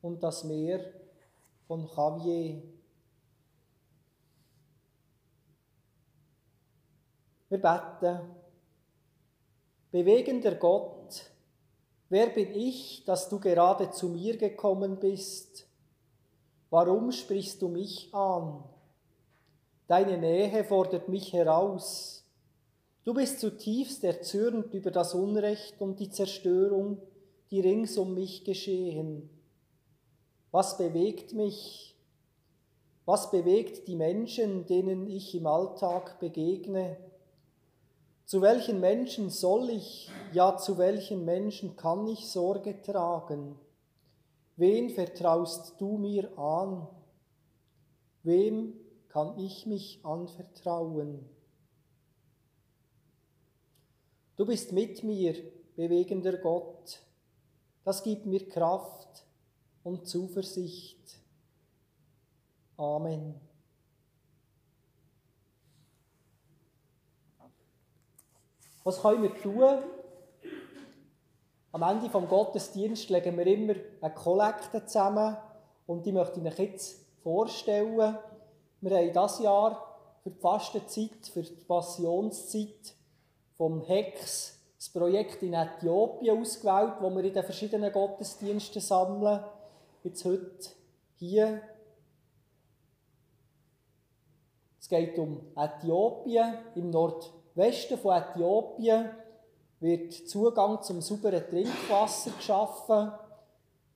und 0.00 0.22
das 0.22 0.44
Meer 0.44 0.80
von 1.66 1.88
Javier. 1.96 2.62
Wir 7.48 7.60
beten. 7.60 8.20
Bewegender 9.90 10.54
Gott, 10.54 11.30
wer 12.08 12.28
bin 12.28 12.52
ich, 12.54 13.04
dass 13.04 13.28
du 13.28 13.38
gerade 13.38 13.90
zu 13.90 14.08
mir 14.08 14.36
gekommen 14.36 14.98
bist? 14.98 15.66
Warum 16.70 17.12
sprichst 17.12 17.60
du 17.62 17.68
mich 17.68 18.12
an? 18.14 18.64
Deine 19.86 20.18
Nähe 20.18 20.64
fordert 20.64 21.08
mich 21.08 21.32
heraus. 21.32 22.24
Du 23.04 23.14
bist 23.14 23.40
zutiefst 23.40 24.02
erzürnt 24.02 24.72
über 24.74 24.90
das 24.90 25.14
Unrecht 25.14 25.80
und 25.80 26.00
die 26.00 26.10
Zerstörung, 26.10 26.98
die 27.50 27.60
rings 27.60 27.96
um 27.98 28.14
mich 28.14 28.44
geschehen. 28.44 29.28
Was 30.50 30.78
bewegt 30.78 31.32
mich? 31.32 31.96
Was 33.06 33.30
bewegt 33.30 33.86
die 33.86 33.96
Menschen, 33.96 34.66
denen 34.66 35.06
ich 35.06 35.34
im 35.34 35.46
Alltag 35.46 36.18
begegne? 36.20 36.96
Zu 38.24 38.40
welchen 38.40 38.80
Menschen 38.80 39.28
soll 39.28 39.68
ich, 39.68 40.10
ja 40.32 40.56
zu 40.56 40.78
welchen 40.78 41.24
Menschen 41.24 41.76
kann 41.76 42.06
ich 42.06 42.26
Sorge 42.28 42.80
tragen? 42.80 43.58
Wen 44.56 44.88
vertraust 44.88 45.74
du 45.78 45.98
mir 45.98 46.38
an? 46.38 46.86
Wem 48.22 48.72
kann 49.08 49.38
ich 49.38 49.66
mich 49.66 50.00
anvertrauen? 50.02 51.28
Du 54.36 54.46
bist 54.46 54.72
mit 54.72 55.04
mir, 55.04 55.34
bewegender 55.76 56.38
Gott. 56.38 57.00
Das 57.84 58.02
gibt 58.02 58.24
mir 58.24 58.48
Kraft 58.48 59.26
und 59.82 60.08
Zuversicht. 60.08 61.20
Amen. 62.78 63.34
Was 68.82 69.00
können 69.00 69.22
wir 69.22 69.34
tun? 69.34 69.82
Am 71.72 71.82
Ende 71.82 72.08
vom 72.08 72.28
Gottesdienst 72.28 73.10
legen 73.10 73.36
wir 73.36 73.46
immer 73.46 73.74
eine 74.00 74.14
Kollekte 74.14 74.84
zusammen 74.84 75.36
und 75.86 76.06
die 76.06 76.12
möchte 76.12 76.40
ich 76.40 76.46
euch 76.46 76.58
jetzt 76.58 77.04
vorstellen. 77.22 78.16
Wir 78.80 78.96
haben 78.96 79.12
dieses 79.12 79.38
Jahr 79.40 79.98
für 80.22 80.30
die 80.30 80.40
Fastenzeit, 80.40 81.26
für 81.32 81.42
die 81.42 81.64
Passionszeit 81.64 82.94
vom 83.56 83.82
HEX 83.82 84.58
das 84.84 84.92
Projekt 84.92 85.42
in 85.42 85.54
Äthiopien 85.54 86.38
ausgewählt, 86.38 86.96
wo 87.00 87.08
wir 87.08 87.24
in 87.24 87.32
den 87.32 87.42
verschiedenen 87.42 87.90
Gottesdiensten 87.90 88.82
sammeln. 88.82 89.42
Jetzt 90.02 90.24
heute 90.26 90.68
hier. 91.16 91.62
Es 94.78 94.86
geht 94.86 95.18
um 95.18 95.40
Äthiopien 95.56 96.58
im 96.74 96.90
Nord 96.90 97.32
Westen 97.54 97.96
von 97.96 98.20
Äthiopien 98.20 99.08
wird 99.80 100.12
Zugang 100.12 100.82
zum 100.82 101.00
sauberen 101.00 101.48
Trinkwasser 101.48 102.32
geschaffen, 102.32 103.12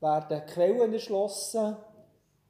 werden 0.01 0.46
Quellen 0.46 0.94
erschlossen 0.94 1.77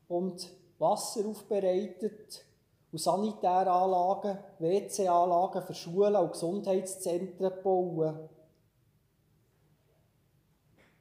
und 0.06 0.48
Wasser 0.78 1.26
aufbereitet 1.26 2.44
und 2.90 2.98
Sanitäranlagen, 2.98 4.38
WC-Anlagen 4.58 5.62
für 5.62 5.74
Schulen 5.74 6.16
und 6.16 6.32
Gesundheitszentren 6.32 7.52
bauen. 7.62 8.28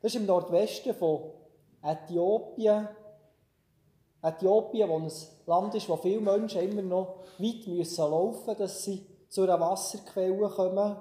Das 0.02 0.14
ist 0.14 0.20
im 0.20 0.26
Nordwesten 0.26 0.94
von 0.94 1.32
Äthiopien. 1.82 2.88
Äthiopien, 4.22 4.90
wo 4.90 5.00
ein 5.00 5.12
Land 5.46 5.76
ist, 5.76 5.88
wo 5.88 5.96
viele 5.96 6.22
Menschen 6.22 6.62
immer 6.62 6.82
noch 6.82 7.24
weit 7.40 7.68
müssen 7.68 8.02
laufen 8.02 8.46
müssen, 8.46 8.60
dass 8.60 8.84
sie 8.84 9.06
zu 9.30 9.44
einer 9.44 9.60
Wasserquelle 9.60 10.50
kommen. 10.50 10.98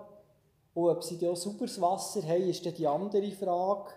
Und 0.75 0.90
ob 0.90 1.03
sie 1.03 1.18
da 1.18 1.35
sauberes 1.35 1.81
Wasser 1.81 2.22
haben, 2.22 2.49
ist 2.49 2.64
dann 2.64 2.75
die 2.75 2.87
andere 2.87 3.31
Frage. 3.33 3.90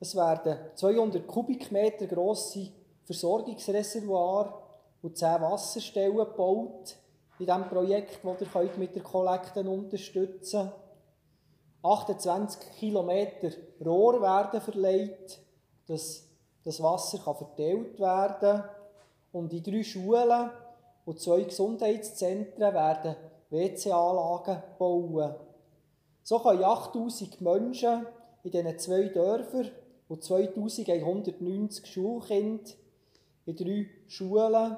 Es 0.00 0.16
werden 0.16 0.58
200 0.74 1.26
Kubikmeter 1.26 2.06
grosse 2.08 2.72
Versorgungsreservoir 3.04 4.62
und 5.02 5.16
10 5.16 5.40
Wasserstellen 5.40 6.16
gebaut 6.16 6.96
in 7.38 7.46
diesem 7.46 7.68
Projekt, 7.68 8.20
das 8.22 8.40
ihr 8.54 8.70
mit 8.78 8.94
der 8.94 9.02
Kollekte 9.02 9.60
unterstützen 9.68 10.70
könnt. 10.70 10.82
28 11.84 12.60
Kilometer 12.78 13.50
Rohr 13.84 14.20
werden 14.22 14.60
verlegt, 14.60 15.40
dass 15.88 16.28
das 16.64 16.80
Wasser 16.80 17.18
verteilt 17.18 17.98
werden 17.98 18.38
kann. 18.40 18.64
Und 19.32 19.52
in 19.52 19.62
drei 19.62 19.82
Schulen 19.82 20.50
und 21.04 21.20
zwei 21.20 21.42
Gesundheitszentren 21.42 22.72
werden 22.72 23.16
WC-Anlagen 23.50 24.62
bauen. 24.78 25.34
So 26.22 26.38
können 26.38 26.62
8000 26.62 27.40
Menschen 27.40 28.06
in 28.44 28.50
diesen 28.52 28.78
zwei 28.78 29.08
Dörfern 29.08 29.70
und 30.08 30.22
2190 30.22 31.86
Schulkinder 31.86 32.70
in 33.46 33.56
drei 33.56 33.86
Schulen 34.06 34.76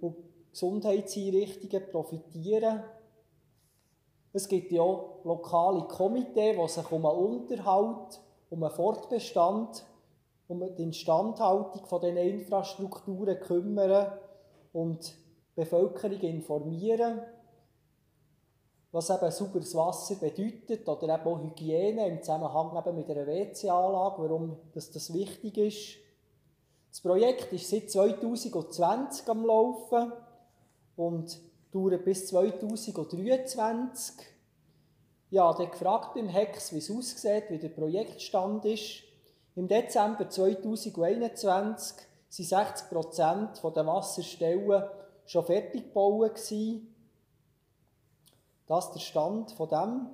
und 0.00 0.16
Gesundheitseinrichtungen 0.50 1.90
profitieren. 1.90 2.82
Es 4.32 4.48
gibt 4.48 4.70
ja 4.72 4.84
lokale 5.24 5.82
Komitees, 5.82 6.56
die 6.56 6.68
sich 6.68 6.92
um 6.92 7.02
den 7.02 7.10
Unterhalt, 7.10 8.20
um 8.50 8.60
den 8.60 8.70
Fortbestand, 8.70 9.84
um 10.48 10.60
die 10.76 10.82
Instandhaltung 10.82 11.86
von 11.86 12.02
Infrastrukturen 12.02 13.38
kümmern 13.40 14.12
und 14.72 15.08
die 15.08 15.60
Bevölkerung 15.60 16.20
informieren, 16.20 17.20
was 18.92 19.10
eben 19.10 19.30
sauberes 19.30 19.74
Wasser 19.74 20.16
bedeutet 20.16 20.88
oder 20.88 21.14
eben 21.14 21.26
auch 21.26 21.42
Hygiene 21.42 22.08
im 22.08 22.22
Zusammenhang 22.22 22.76
eben 22.76 22.96
mit 22.96 23.10
einer 23.10 23.26
WC-Anlage, 23.26 24.22
warum 24.22 24.56
das, 24.72 24.90
das 24.90 25.12
wichtig 25.12 25.58
ist. 25.58 26.09
Das 26.90 27.00
Projekt 27.00 27.52
ist 27.52 27.70
seit 27.70 27.88
2020 27.88 29.28
am 29.28 29.46
Laufen 29.46 30.12
und 30.96 31.40
dauert 31.70 32.04
bis 32.04 32.26
2023. 32.26 34.26
Ja, 35.30 35.52
der 35.52 35.66
gefragt 35.66 36.14
beim 36.14 36.26
Hex, 36.26 36.72
wie 36.72 36.78
es 36.78 36.90
aussieht, 36.90 37.44
wie 37.48 37.58
der 37.58 37.68
Projektstand 37.68 38.64
ist. 38.64 39.04
Im 39.54 39.68
Dezember 39.68 40.28
2021 40.28 41.96
sind 42.28 42.48
60 42.48 42.88
Prozent 42.88 43.62
der 43.62 43.86
Wasserstellen 43.86 44.82
schon 45.26 45.44
fertig 45.44 45.84
gebaut. 45.84 46.40
Das 48.66 48.86
ist 48.86 48.94
der 48.94 49.00
Stand 49.00 49.52
von 49.52 49.68
dem. 49.68 50.06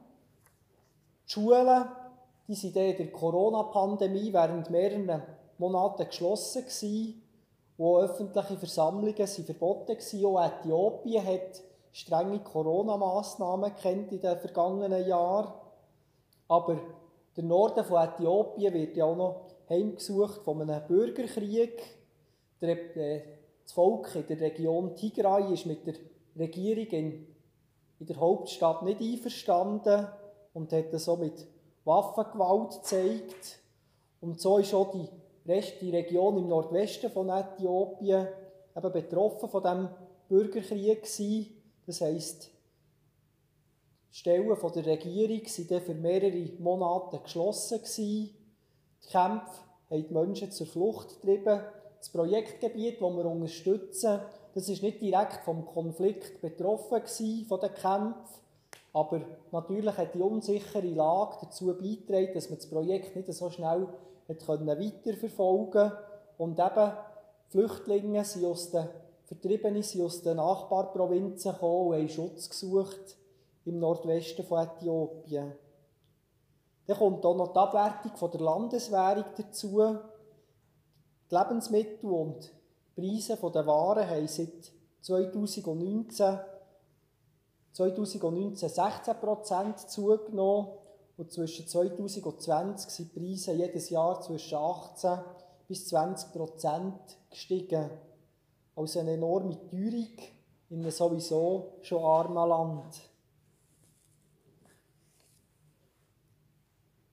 Die 1.26 1.32
Schulen, 1.32 1.86
die 2.46 2.54
sind 2.54 2.76
in 2.76 2.96
der 2.98 3.12
Corona-Pandemie 3.12 4.30
während 4.30 4.68
mehrerer 4.68 5.35
Monate 5.58 6.06
geschlossen 6.06 6.62
gewesen, 6.62 7.22
wo 7.76 7.98
öffentliche 7.98 8.56
Versammlungen 8.56 9.26
sind 9.26 9.46
verboten 9.46 9.96
waren. 9.96 10.24
Auch 10.24 10.46
Äthiopien 10.46 11.24
hat 11.24 11.62
strenge 11.92 12.40
Corona-Massnahmen 12.40 13.74
kennt 13.74 14.12
in 14.12 14.20
den 14.20 14.38
vergangenen 14.38 15.06
Jahren. 15.06 15.52
Aber 16.48 16.78
der 17.36 17.44
Norden 17.44 17.84
von 17.84 18.02
Äthiopien 18.02 18.72
wird 18.74 18.96
ja 18.96 19.04
auch 19.04 19.16
noch 19.16 19.40
heimgesucht 19.68 20.42
von 20.42 20.62
einem 20.62 20.86
Bürgerkrieg. 20.86 21.82
Äh, 22.60 23.20
das 23.62 23.72
Volk 23.72 24.14
in 24.14 24.26
der 24.26 24.40
Region 24.40 24.94
Tigray 24.94 25.52
ist 25.52 25.66
mit 25.66 25.86
der 25.86 25.94
Regierung 26.38 27.26
in 27.98 28.06
der 28.06 28.16
Hauptstadt 28.16 28.82
nicht 28.82 29.00
einverstanden 29.00 30.06
und 30.54 30.72
hat 30.72 30.92
das 30.92 31.04
so 31.04 31.16
mit 31.16 31.46
Waffengewalt 31.84 32.72
gezeigt. 32.76 33.58
Und 34.20 34.40
so 34.40 34.58
ist 34.58 34.74
auch 34.74 34.90
die, 34.92 35.08
Die 35.46 35.90
Region 35.90 36.38
im 36.38 36.48
Nordwesten 36.48 37.08
von 37.08 37.28
Äthiopien 37.28 38.26
eben 38.76 38.92
betroffen 38.92 39.48
von 39.48 39.62
dem 39.62 39.88
Bürgerkrieg 40.28 41.02
gewesen. 41.02 41.62
Das 41.86 42.00
heisst, 42.00 42.50
Stellen 44.10 44.56
von 44.56 44.72
der 44.72 44.86
Regierung 44.86 45.42
waren 45.42 45.80
für 45.82 45.94
mehrere 45.94 46.50
Monate 46.58 47.20
geschlossen. 47.20 47.80
Die 47.96 48.34
Kämpfe 49.08 49.60
haben 49.88 50.08
die 50.08 50.12
Menschen 50.12 50.50
zur 50.50 50.66
Flucht 50.66 51.20
getrieben. 51.20 51.60
Das 51.98 52.08
Projektgebiet, 52.08 53.00
das 53.00 53.16
wir 53.16 53.24
unterstützen, 53.26 54.20
das 54.54 54.68
ist 54.68 54.82
nicht 54.82 55.00
direkt 55.00 55.44
vom 55.44 55.64
Konflikt 55.64 56.40
betroffen 56.40 57.02
von 57.46 57.60
den 57.60 57.74
Kämpfen, 57.74 58.14
aber 58.92 59.20
natürlich 59.52 59.96
hat 59.96 60.14
die 60.14 60.20
unsichere 60.20 60.80
Lage 60.80 61.36
dazu 61.42 61.66
beigetragen, 61.66 62.32
dass 62.32 62.48
man 62.48 62.58
das 62.58 62.66
Projekt 62.66 63.14
nicht 63.14 63.32
so 63.32 63.50
schnell 63.50 63.86
hat 64.28 64.48
weiterverfolgen 64.48 65.70
konnte. 65.72 65.98
Und 66.38 66.58
eben 66.58 66.92
Flüchtlinge 67.48 68.24
sind 68.24 68.44
aus 68.44 68.70
den 68.70 68.88
Vertriebenen 69.26 69.82
sind 69.82 70.02
aus 70.02 70.22
den 70.22 70.36
Nachbarprovinzen 70.36 71.52
gekommen 71.52 71.88
und 71.88 71.94
haben 71.96 72.08
Schutz 72.08 72.48
gesucht 72.48 73.16
im 73.64 73.80
Nordwesten 73.80 74.44
von 74.44 74.64
Äthiopien. 74.64 75.52
Dann 76.86 76.96
kommt 76.96 77.26
auch 77.26 77.36
noch 77.36 77.52
die 77.52 77.58
Abwertung 77.58 78.16
von 78.16 78.30
der 78.30 78.40
Landeswährung 78.40 79.24
dazu. 79.36 79.98
Die 81.28 81.34
Lebensmittel 81.34 82.08
und 82.08 82.52
Preise 82.94 83.36
der 83.36 83.66
Waren 83.66 84.08
haben 84.08 84.28
seit 84.28 84.72
2019, 85.00 86.38
2019 87.72 88.68
16% 88.68 89.86
zugenommen 89.88 90.68
und 91.16 91.32
zwischen 91.32 91.66
2020 91.66 92.90
sind 92.90 93.14
die 93.14 93.20
Preise 93.20 93.52
jedes 93.52 93.90
Jahr 93.90 94.20
zwischen 94.20 94.58
18 94.58 95.18
bis 95.66 95.92
20% 95.92 96.92
gestiegen. 97.30 97.90
Also 98.74 99.00
eine 99.00 99.12
enorme 99.12 99.58
Teuerung 99.68 100.18
in 100.68 100.80
einem 100.80 100.90
sowieso 100.90 101.78
schon 101.82 102.02
armen 102.02 102.48
Land. 102.48 103.00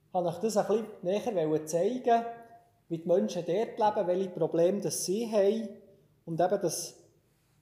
Ich 0.07 0.13
wollte 0.13 0.29
euch 0.29 0.39
das 0.39 0.57
ein 0.57 0.85
bisschen 1.01 1.35
näher 1.35 1.65
zeigen 1.65 2.25
wie 2.89 2.97
die 2.99 3.07
Menschen 3.07 3.43
dort 3.45 3.79
leben, 3.79 4.07
welche 4.07 4.29
Probleme 4.29 4.81
das 4.81 5.05
sie 5.05 5.31
haben 5.31 5.69
und 6.25 6.39
eben, 6.39 6.61
dass 6.61 6.95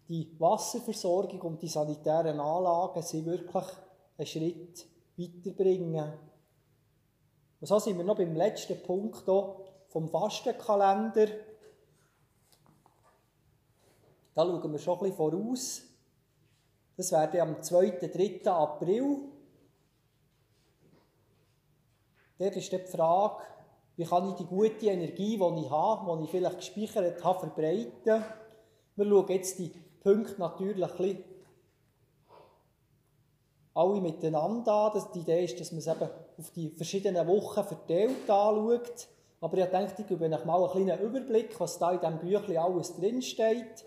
die 0.10 0.36
Wasserversorgung 0.40 1.40
und 1.42 1.62
die 1.62 1.70
sanitären 1.70 2.40
Anlagen 2.40 3.02
sie 3.02 3.26
wirklich 3.26 3.64
einen 4.18 4.28
Schritt 4.28 4.86
weiterbringen. 5.16 6.31
Und 7.62 7.68
so 7.68 7.78
sind 7.78 7.96
wir 7.98 8.04
noch 8.04 8.18
beim 8.18 8.36
letzten 8.36 8.82
Punkt 8.82 9.24
hier 9.24 9.56
vom 9.90 10.10
Fastenkalender. 10.10 11.28
Da 14.34 14.44
schauen 14.44 14.72
wir 14.72 14.80
schon 14.80 14.96
ein 14.96 15.00
bisschen 15.00 15.16
voraus. 15.16 15.84
Das 16.98 17.12
wäre 17.12 17.42
am 17.42 17.62
2. 17.62 17.90
3. 17.92 18.52
April. 18.52 19.20
Dort 22.40 22.56
ist 22.56 22.72
die 22.72 22.80
Frage, 22.80 23.44
wie 23.96 24.06
kann 24.06 24.30
ich 24.30 24.36
die 24.36 24.46
gute 24.46 24.88
Energie, 24.88 25.38
die 25.38 25.62
ich 25.64 25.70
habe, 25.70 26.18
die 26.18 26.24
ich 26.24 26.32
vielleicht 26.32 26.58
gespeichert 26.58 27.24
habe, 27.24 27.40
verbreiten? 27.42 28.24
Wir 28.96 29.06
schauen 29.06 29.28
jetzt 29.28 29.60
die 29.60 29.70
Punkte 30.02 30.40
natürlich 30.40 30.84
ein 30.84 30.98
bisschen 30.98 31.24
alle 33.76 34.02
miteinander 34.02 34.74
an. 34.74 35.04
Die 35.14 35.20
Idee 35.20 35.44
ist, 35.44 35.60
dass 35.60 35.72
man 35.72 35.80
es 35.80 35.88
eben 35.88 36.10
auf 36.38 36.52
die 36.52 36.70
verschiedenen 36.70 37.28
Wochen 37.28 37.64
verteilt 37.64 38.30
anschaut. 38.30 39.08
Aber 39.40 39.58
ich 39.58 39.66
denke, 39.66 39.94
ich 39.98 40.08
gebe 40.08 40.26
euch 40.26 40.46
mal 40.46 40.64
einen 40.64 40.72
kleinen 40.72 41.00
Überblick, 41.00 41.60
was 41.60 41.80
da 41.80 41.92
in 41.92 42.00
diesem 42.00 42.20
Büchlein 42.20 42.58
alles 42.58 42.96
drinsteht. 42.96 43.84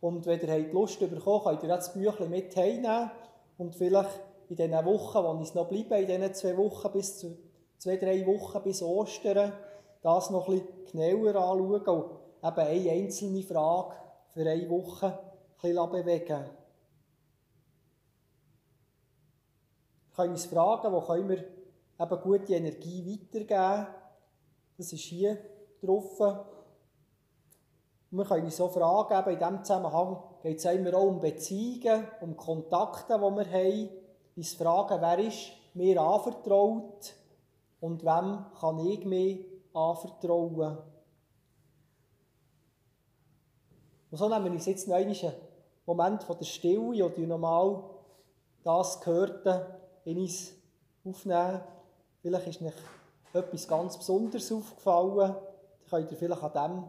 Und 0.00 0.26
wenn 0.26 0.40
ihr 0.40 0.72
Lust 0.72 1.00
bekommen 1.00 1.44
könnt 1.44 1.62
ihr 1.62 1.68
das 1.68 1.92
Büchlein 1.92 2.30
mit 2.30 2.54
heimnehmen 2.56 3.10
und 3.56 3.74
vielleicht 3.74 4.20
in 4.48 4.56
diesen 4.56 4.84
Wochen, 4.84 5.18
wo 5.24 5.42
es 5.42 5.54
noch 5.54 5.68
bleiben, 5.68 5.94
in 5.94 6.06
diesen 6.06 6.34
zwei 6.34 6.56
Wochen 6.56 6.92
bis 6.92 7.18
zu 7.18 7.36
zwei, 7.78 7.96
drei 7.96 8.26
Wochen 8.26 8.62
bis 8.62 8.82
Ostern, 8.82 9.52
das 10.02 10.30
noch 10.30 10.48
ein 10.48 10.60
bisschen 10.60 10.84
genauer 10.92 11.34
anschauen 11.36 11.88
und 11.88 12.10
eben 12.42 12.58
eine 12.58 12.90
einzelne 12.90 13.42
Frage 13.42 13.94
für 14.28 14.40
eine 14.40 14.68
Woche 14.70 15.06
ein 15.06 15.74
bisschen 15.74 15.90
bewegen. 15.90 16.44
Wir 20.06 20.24
können 20.24 20.32
uns 20.32 20.46
fragen, 20.46 20.92
wo 20.92 21.00
können 21.00 21.28
wir 21.28 21.44
eben 21.98 22.20
gute 22.20 22.54
Energie 22.54 23.04
weitergeben. 23.04 23.86
Das 24.76 24.92
ist 24.92 25.00
hier 25.00 25.38
drauf. 25.82 26.20
Und 28.10 28.18
wir 28.18 28.24
können 28.24 28.44
uns 28.44 28.56
so 28.56 28.68
fragen, 28.68 29.32
in 29.32 29.38
diesem 29.38 29.64
Zusammenhang 29.64 30.22
geht 30.42 30.58
es 30.58 30.64
immer 30.64 30.94
auch 30.94 31.08
um 31.08 31.20
Beziehungen, 31.20 32.06
um 32.20 32.36
Kontakte, 32.36 33.14
die 33.14 33.20
wir 33.20 33.50
haben. 33.50 33.88
Uns 34.36 34.54
fragen, 34.54 35.00
wer 35.00 35.18
ist 35.18 35.52
mir 35.74 36.00
anvertraut 36.00 37.14
und 37.80 38.04
wem 38.04 38.46
kann 38.58 38.78
ich 38.86 39.04
mich 39.04 39.44
anvertrauen. 39.74 40.78
Und 44.10 44.16
so 44.16 44.28
nehmen 44.28 44.44
wir 44.46 44.52
uns 44.52 44.66
jetzt 44.66 44.88
noch 44.88 44.96
einen 44.96 45.14
Moment 45.84 46.22
von 46.22 46.38
der 46.38 46.44
Stille 46.44 47.04
und 47.04 47.18
nochmal 47.18 47.82
das 48.62 49.00
Gehörte 49.00 49.80
in 50.04 50.18
uns 50.18 50.52
aufnehmen. 51.04 51.60
Vielleicht 52.20 52.46
ist 52.48 52.62
euch 52.62 52.72
etwas 53.32 53.68
ganz 53.68 53.96
Besonderes 53.96 54.50
aufgefallen. 54.50 55.18
Dann 55.18 55.36
könnt 55.88 56.10
ihr 56.10 56.18
vielleicht 56.18 56.42
an 56.42 56.52
dem 56.52 56.84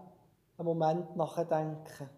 einen 0.58 0.66
Moment 0.66 1.16
nachdenken. 1.16 2.10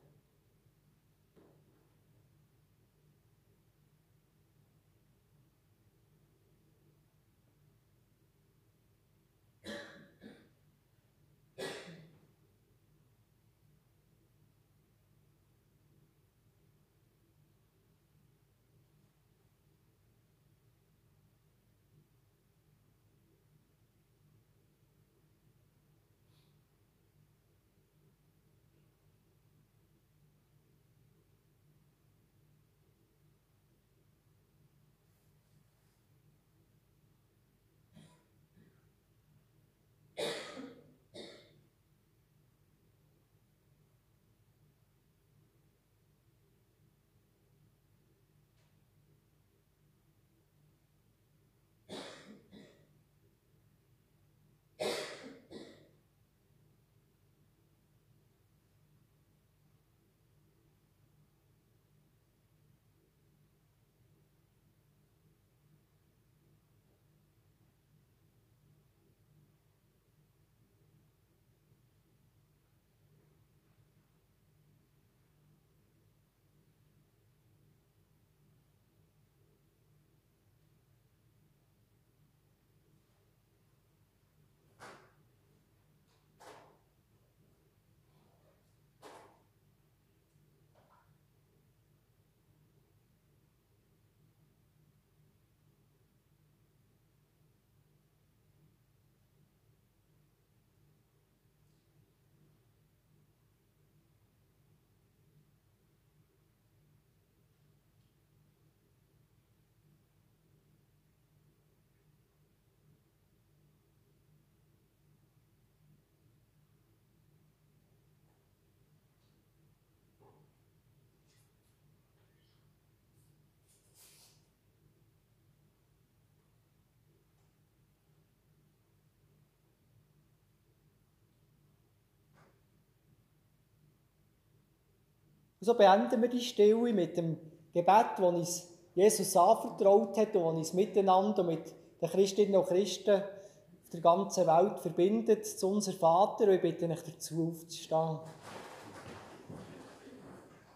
Und 135.62 135.68
so 135.68 135.76
beenden 135.76 136.20
wir 136.20 136.28
die 136.28 136.40
Stille 136.40 136.92
mit 136.92 137.16
dem 137.18 137.38
Gebet, 137.72 138.06
das 138.18 138.26
uns 138.26 138.70
Jesus 138.96 139.38
anvertraut 139.38 140.18
hat 140.18 140.36
und 140.36 140.44
das 140.44 140.56
uns 140.56 140.74
miteinander 140.74 141.44
mit 141.44 141.76
den 142.02 142.10
Christinnen 142.10 142.56
und 142.56 142.66
Christen 142.66 143.22
auf 143.22 143.90
der 143.94 144.02
ganzen 144.02 144.48
Welt 144.48 144.80
verbindet, 144.80 145.46
zu 145.46 145.70
unserem 145.70 146.00
Vater. 146.00 146.46
Und 146.46 146.54
ich 146.54 146.62
bitte 146.62 146.90
euch 146.90 147.04
dazu 147.04 147.48
aufzustehen. 147.48 148.18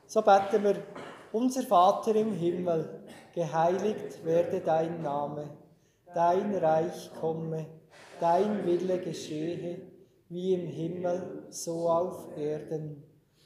So 0.06 0.22
beten 0.22 0.64
wir, 0.64 0.76
unser 1.32 1.64
Vater 1.64 2.16
im 2.16 2.34
Himmel, 2.34 3.02
geheiligt 3.34 4.24
werde 4.24 4.60
dein 4.60 5.02
Name, 5.02 5.50
dein 6.14 6.54
Reich 6.54 7.10
komme, 7.20 7.66
dein 8.20 8.64
Wille 8.68 9.00
geschehe, 9.00 9.82
wie 10.30 10.54
im 10.54 10.68
Himmel, 10.68 11.48
so 11.50 11.90
auf 11.90 12.38
Erden. 12.38 13.15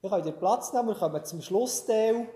Wir 0.00 0.10
können 0.10 0.24
den 0.24 0.38
Platz 0.38 0.72
nehmen, 0.72 0.88
wir 0.88 0.94
kommen 0.94 1.24
zum 1.24 1.42
Schlussteil. 1.42 2.28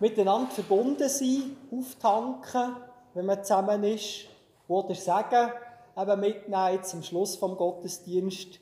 Miteinander 0.00 0.50
verbunden 0.50 1.08
sein, 1.08 1.56
auftanken, 1.70 2.76
wenn 3.12 3.26
man 3.26 3.44
zusammen 3.44 3.84
ist, 3.84 4.26
oder 4.66 4.94
sagen, 4.94 5.52
eben 5.96 6.20
mitnehmen 6.20 6.82
zum 6.82 7.02
Schluss 7.02 7.36
vom 7.36 7.56
Gottesdienst. 7.56 8.58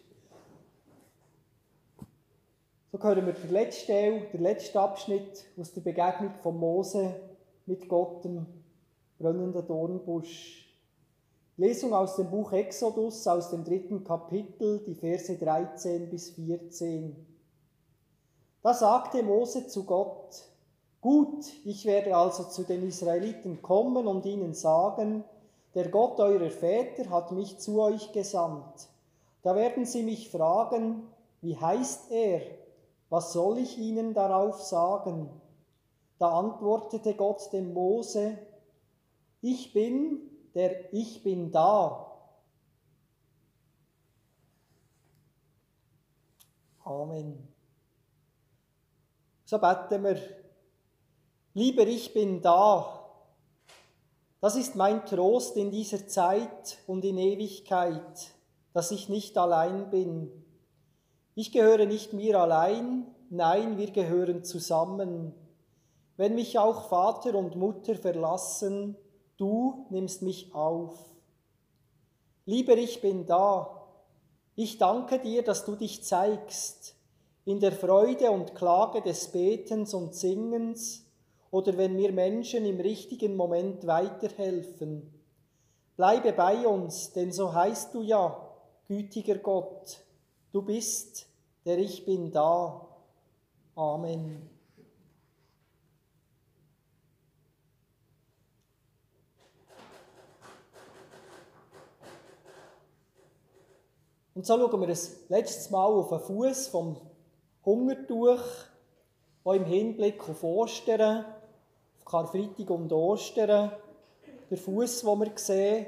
So 2.91 3.01
hören 3.01 3.27
wir 3.27 3.33
den 3.33 3.51
letzten 3.51 3.87
Teil, 3.87 4.29
den 4.33 4.43
letzten 4.43 4.79
Abschnitt 4.79 5.45
aus 5.57 5.73
der 5.73 5.83
Begegnung 5.83 6.35
von 6.43 6.59
Mose 6.59 7.15
mit 7.67 7.89
Gott 7.89 8.25
im 8.25 8.45
brennenden 9.19 9.65
Dornbusch. 9.65 10.69
Lesung 11.57 11.95
aus 11.95 12.17
dem 12.17 12.29
Buch 12.29 12.53
Exodus, 12.53 13.25
aus 13.29 13.51
dem 13.51 13.63
dritten 13.63 14.03
Kapitel, 14.03 14.81
die 14.85 14.97
Verse 14.97 15.37
13 15.39 16.11
bis 16.11 16.31
14. 16.31 17.32
Da 18.63 18.75
sagte 18.75 19.23
Mose 19.23 19.67
zu 19.67 19.85
Gott, 19.85 20.53
Gut, 21.03 21.47
ich 21.65 21.85
werde 21.85 22.17
also 22.17 22.45
zu 22.45 22.63
den 22.63 22.87
Israeliten 22.87 23.61
kommen 23.61 24.07
und 24.07 24.25
ihnen 24.25 24.55
sagen, 24.55 25.25
der 25.75 25.89
Gott 25.89 26.21
eurer 26.21 26.51
Väter 26.51 27.11
hat 27.11 27.33
mich 27.33 27.59
zu 27.59 27.83
euch 27.83 28.13
gesandt. 28.13 28.89
Da 29.43 29.57
werden 29.57 29.85
sie 29.85 30.05
mich 30.05 30.31
fragen, 30.31 31.09
wie 31.41 31.57
heißt 31.57 32.13
er? 32.13 32.43
Was 33.11 33.33
soll 33.33 33.59
ich 33.59 33.79
ihnen 33.79 34.15
darauf 34.15 34.61
sagen? 34.61 35.29
Da 36.21 36.39
antwortete 36.39 37.15
Gott 37.15 37.53
dem 37.53 37.75
Mose, 37.75 38.39
ich 39.41 39.73
bin, 39.73 40.21
der 40.55 40.95
ich 40.95 41.25
bin 41.25 41.51
da. 41.51 42.13
Amen. 46.85 47.52
So 49.53 49.59
beten 49.59 50.03
wir, 50.03 50.19
lieber 51.53 51.87
ich 51.87 52.15
bin 52.15 52.41
da. 52.41 53.05
Das 54.41 54.57
ist 54.57 54.77
mein 54.77 55.05
Trost 55.05 55.59
in 55.59 55.71
dieser 55.71 56.09
Zeit 56.09 56.79
und 56.87 57.05
in 57.05 57.19
Ewigkeit, 57.19 58.31
dass 58.73 58.91
ich 58.93 59.11
nicht 59.11 59.37
allein 59.37 59.91
bin. 59.91 60.33
Ich 61.35 61.53
gehöre 61.53 61.85
nicht 61.85 62.15
mir 62.15 62.41
allein, 62.41 63.07
nein, 63.29 63.77
wir 63.77 63.91
gehören 63.91 64.43
zusammen. 64.43 65.35
Wenn 66.17 66.35
mich 66.35 66.59
auch 66.59 66.89
Vater 66.89 67.35
und 67.35 67.55
Mutter 67.55 67.95
verlassen, 67.95 68.97
du 69.37 69.85
nimmst 69.91 70.23
mich 70.23 70.55
auf. 70.55 70.95
Lieber 72.47 72.79
ich 72.79 73.03
bin 73.03 73.27
da. 73.27 73.87
Ich 74.57 74.79
danke 74.79 75.19
dir, 75.19 75.45
dass 75.45 75.67
du 75.67 75.77
dich 75.77 76.05
zeigst 76.05 76.97
in 77.45 77.61
der 77.61 77.73
Freude 77.73 78.31
und 78.31 78.55
Klage 78.55 79.03
des 79.03 79.29
Betens 79.33 79.95
und 79.95 80.15
Singens 80.15 81.05
oder 81.51 81.77
wenn 81.77 81.97
mir 81.97 82.13
Menschen 82.13 82.65
im 82.65 82.81
richtigen 82.81 83.37
Moment 83.37 83.87
weiterhelfen. 83.87 85.13
Bleibe 85.97 86.33
bei 86.33 86.67
uns, 86.67 87.13
denn 87.13 87.33
so 87.33 87.53
heißt 87.53 87.95
du 87.95 88.03
ja, 88.03 88.49
gütiger 88.87 89.39
Gott, 89.39 89.99
du 90.53 90.63
bist, 90.63 91.27
der 91.65 91.79
ich 91.79 92.05
bin 92.05 92.31
da. 92.31 92.89
Amen. 93.75 94.49
Und 104.35 104.47
so 104.47 104.57
schauen 104.57 104.81
wir 104.81 104.87
das 104.87 105.29
letztes 105.29 105.71
Mal 105.71 105.85
auf 105.85 106.09
den 106.09 106.21
Fuß 106.21 106.69
vom 106.69 106.97
Hungertuch, 107.65 108.43
auch 109.45 109.53
im 109.53 109.65
Hinblick 109.65 110.29
auf 110.29 110.43
Ostern, 110.43 111.25
auf 111.97 112.05
Karfreitag 112.05 112.71
und 112.71 112.93
Ostern, 112.93 113.73
der 114.51 114.59
Fuß, 114.59 115.03
den 115.03 115.21
wir 115.21 115.33
sehen, 115.37 115.87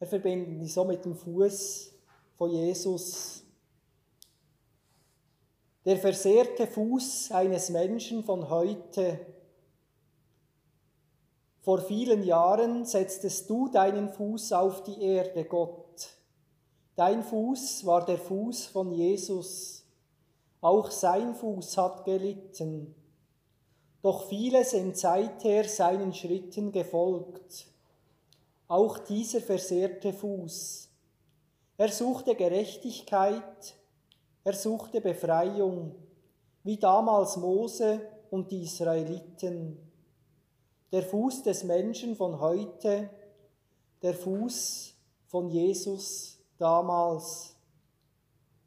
er 0.00 0.06
verbindet 0.06 0.60
uns 0.60 0.74
so 0.74 0.84
mit 0.84 1.04
dem 1.04 1.16
Fuß 1.16 1.90
von 2.36 2.50
Jesus. 2.50 3.42
Der 5.84 5.96
versehrte 5.96 6.66
Fuß 6.66 7.32
eines 7.32 7.70
Menschen 7.70 8.22
von 8.22 8.48
heute. 8.48 9.20
Vor 11.60 11.80
vielen 11.80 12.22
Jahren 12.22 12.84
setztest 12.84 13.48
du 13.48 13.68
deinen 13.68 14.10
Fuß 14.10 14.52
auf 14.52 14.82
die 14.82 15.02
Erde, 15.02 15.44
Gott. 15.44 16.08
Dein 16.96 17.22
Fuß 17.22 17.86
war 17.86 18.04
der 18.04 18.18
Fuß 18.18 18.66
von 18.66 18.92
Jesus. 18.92 19.83
Auch 20.64 20.90
sein 20.90 21.34
Fuß 21.34 21.76
hat 21.76 22.06
gelitten. 22.06 22.94
Doch 24.00 24.28
viele 24.28 24.64
sind 24.64 24.96
seither 24.96 25.64
seinen 25.64 26.14
Schritten 26.14 26.72
gefolgt. 26.72 27.66
Auch 28.66 28.96
dieser 28.96 29.42
versehrte 29.42 30.14
Fuß. 30.14 30.88
Er 31.76 31.92
suchte 31.92 32.34
Gerechtigkeit, 32.34 33.74
er 34.42 34.54
suchte 34.54 35.02
Befreiung, 35.02 35.96
wie 36.62 36.78
damals 36.78 37.36
Mose 37.36 38.00
und 38.30 38.50
die 38.50 38.62
Israeliten. 38.62 39.76
Der 40.92 41.02
Fuß 41.02 41.42
des 41.42 41.64
Menschen 41.64 42.16
von 42.16 42.40
heute, 42.40 43.10
der 44.00 44.14
Fuß 44.14 44.94
von 45.26 45.50
Jesus 45.50 46.38
damals. 46.56 47.54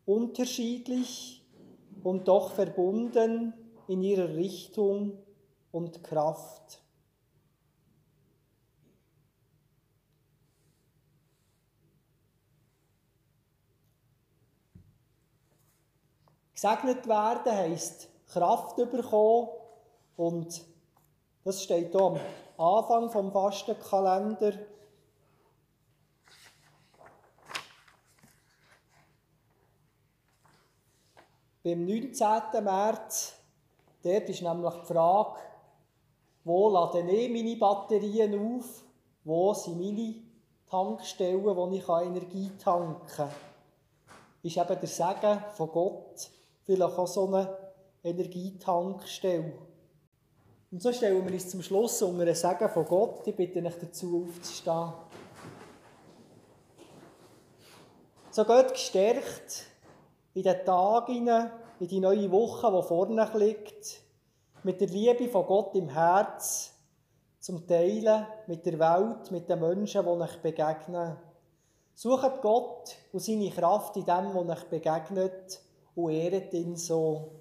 Unterschiedlich, 0.05 1.36
und 2.03 2.27
doch 2.27 2.51
verbunden 2.51 3.53
in 3.87 4.01
ihrer 4.01 4.35
Richtung 4.35 5.17
und 5.71 6.03
Kraft. 6.03 6.81
Gesegnet 16.53 17.07
werden 17.07 17.51
heisst 17.51 18.09
Kraft 18.27 18.77
bekommen 18.77 19.49
und 20.15 20.65
das 21.43 21.61
steht 21.61 21.91
hier 21.91 22.01
am 22.01 22.19
Anfang 22.57 23.11
vom 23.11 23.31
Fastenkalender. 23.31 24.53
Beim 31.67 31.85
19. 31.85 32.63
März, 32.63 33.33
dort 34.01 34.29
ist 34.29 34.41
nämlich 34.41 34.73
die 34.73 34.85
Frage, 34.85 35.37
wo 36.45 36.69
lade 36.69 37.01
ich 37.01 37.29
meine 37.29 37.57
Batterien 37.57 38.39
auf, 38.39 38.85
wo 39.25 39.53
sind 39.53 39.77
meine 39.77 40.15
Tankstellen, 40.69 41.43
wo 41.43 41.69
ich 41.73 41.89
Energie 41.89 42.51
tanken 42.57 43.05
kann. 43.05 43.29
Ist 44.43 44.55
eben 44.55 44.79
der 44.79 44.87
Segen 44.87 45.43
von 45.55 45.69
Gott 45.69 46.29
vielleicht 46.63 46.97
auch 46.97 47.05
so 47.05 47.27
eine 47.27 47.57
Energietankstelle. 48.01 49.51
Und 50.71 50.81
so 50.81 50.93
stellen 50.93 51.25
wir 51.25 51.33
uns 51.33 51.49
zum 51.49 51.61
Schluss 51.61 52.01
unter 52.01 52.23
den 52.23 52.35
Segen 52.35 52.69
von 52.69 52.85
Gott. 52.85 53.27
Ich 53.27 53.35
bitte 53.35 53.61
euch 53.61 53.77
dazu 53.77 54.25
aufzustehen. 54.25 54.93
So 58.31 58.45
Gott 58.45 58.71
gestärkt 58.71 59.65
in 60.37 60.43
den 60.43 60.65
Tag 60.65 61.07
hinein, 61.07 61.49
in 61.79 61.87
die 61.87 61.99
neue 61.99 62.31
Woche, 62.31 62.71
die 62.71 62.87
vorne 62.87 63.27
liegt, 63.33 64.01
mit 64.61 64.79
der 64.79 64.87
Liebe 64.87 65.27
von 65.29 65.47
Gott 65.47 65.73
im 65.73 65.89
Herz, 65.89 66.75
zum 67.39 67.65
Teilen 67.65 68.27
mit 68.45 68.63
der 68.63 68.77
Welt, 68.77 69.31
mit 69.31 69.49
den 69.49 69.59
Menschen, 69.59 70.03
die 70.03 70.07
euch 70.07 70.37
begegnen. 70.43 71.17
Sucht 71.95 72.43
Gott 72.43 72.95
und 73.11 73.19
seine 73.19 73.49
Kraft 73.49 73.97
in 73.97 74.05
dem, 74.05 74.35
was 74.35 74.59
euch 74.59 74.69
begegnet 74.69 75.59
und 75.95 76.11
ehret 76.11 76.53
ihn 76.53 76.75
so. 76.75 77.31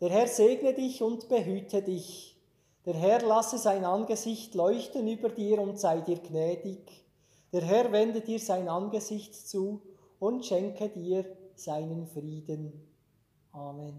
Der 0.00 0.10
Herr 0.10 0.28
segne 0.28 0.72
dich 0.72 1.02
und 1.02 1.28
behüte 1.28 1.82
dich. 1.82 2.40
Der 2.86 2.94
Herr 2.94 3.22
lasse 3.22 3.58
sein 3.58 3.84
Angesicht 3.84 4.54
leuchten 4.54 5.08
über 5.08 5.28
dir 5.28 5.58
und 5.58 5.80
sei 5.80 6.02
dir 6.02 6.20
gnädig. 6.20 7.04
Der 7.52 7.62
Herr 7.62 7.90
wende 7.90 8.20
dir 8.20 8.38
sein 8.38 8.68
Angesicht 8.68 9.34
zu 9.34 9.82
und 10.20 10.46
schenke 10.46 10.88
dir 10.88 11.24
seinen 11.64 12.06
Frieden. 12.06 12.72
Amen. 13.52 13.94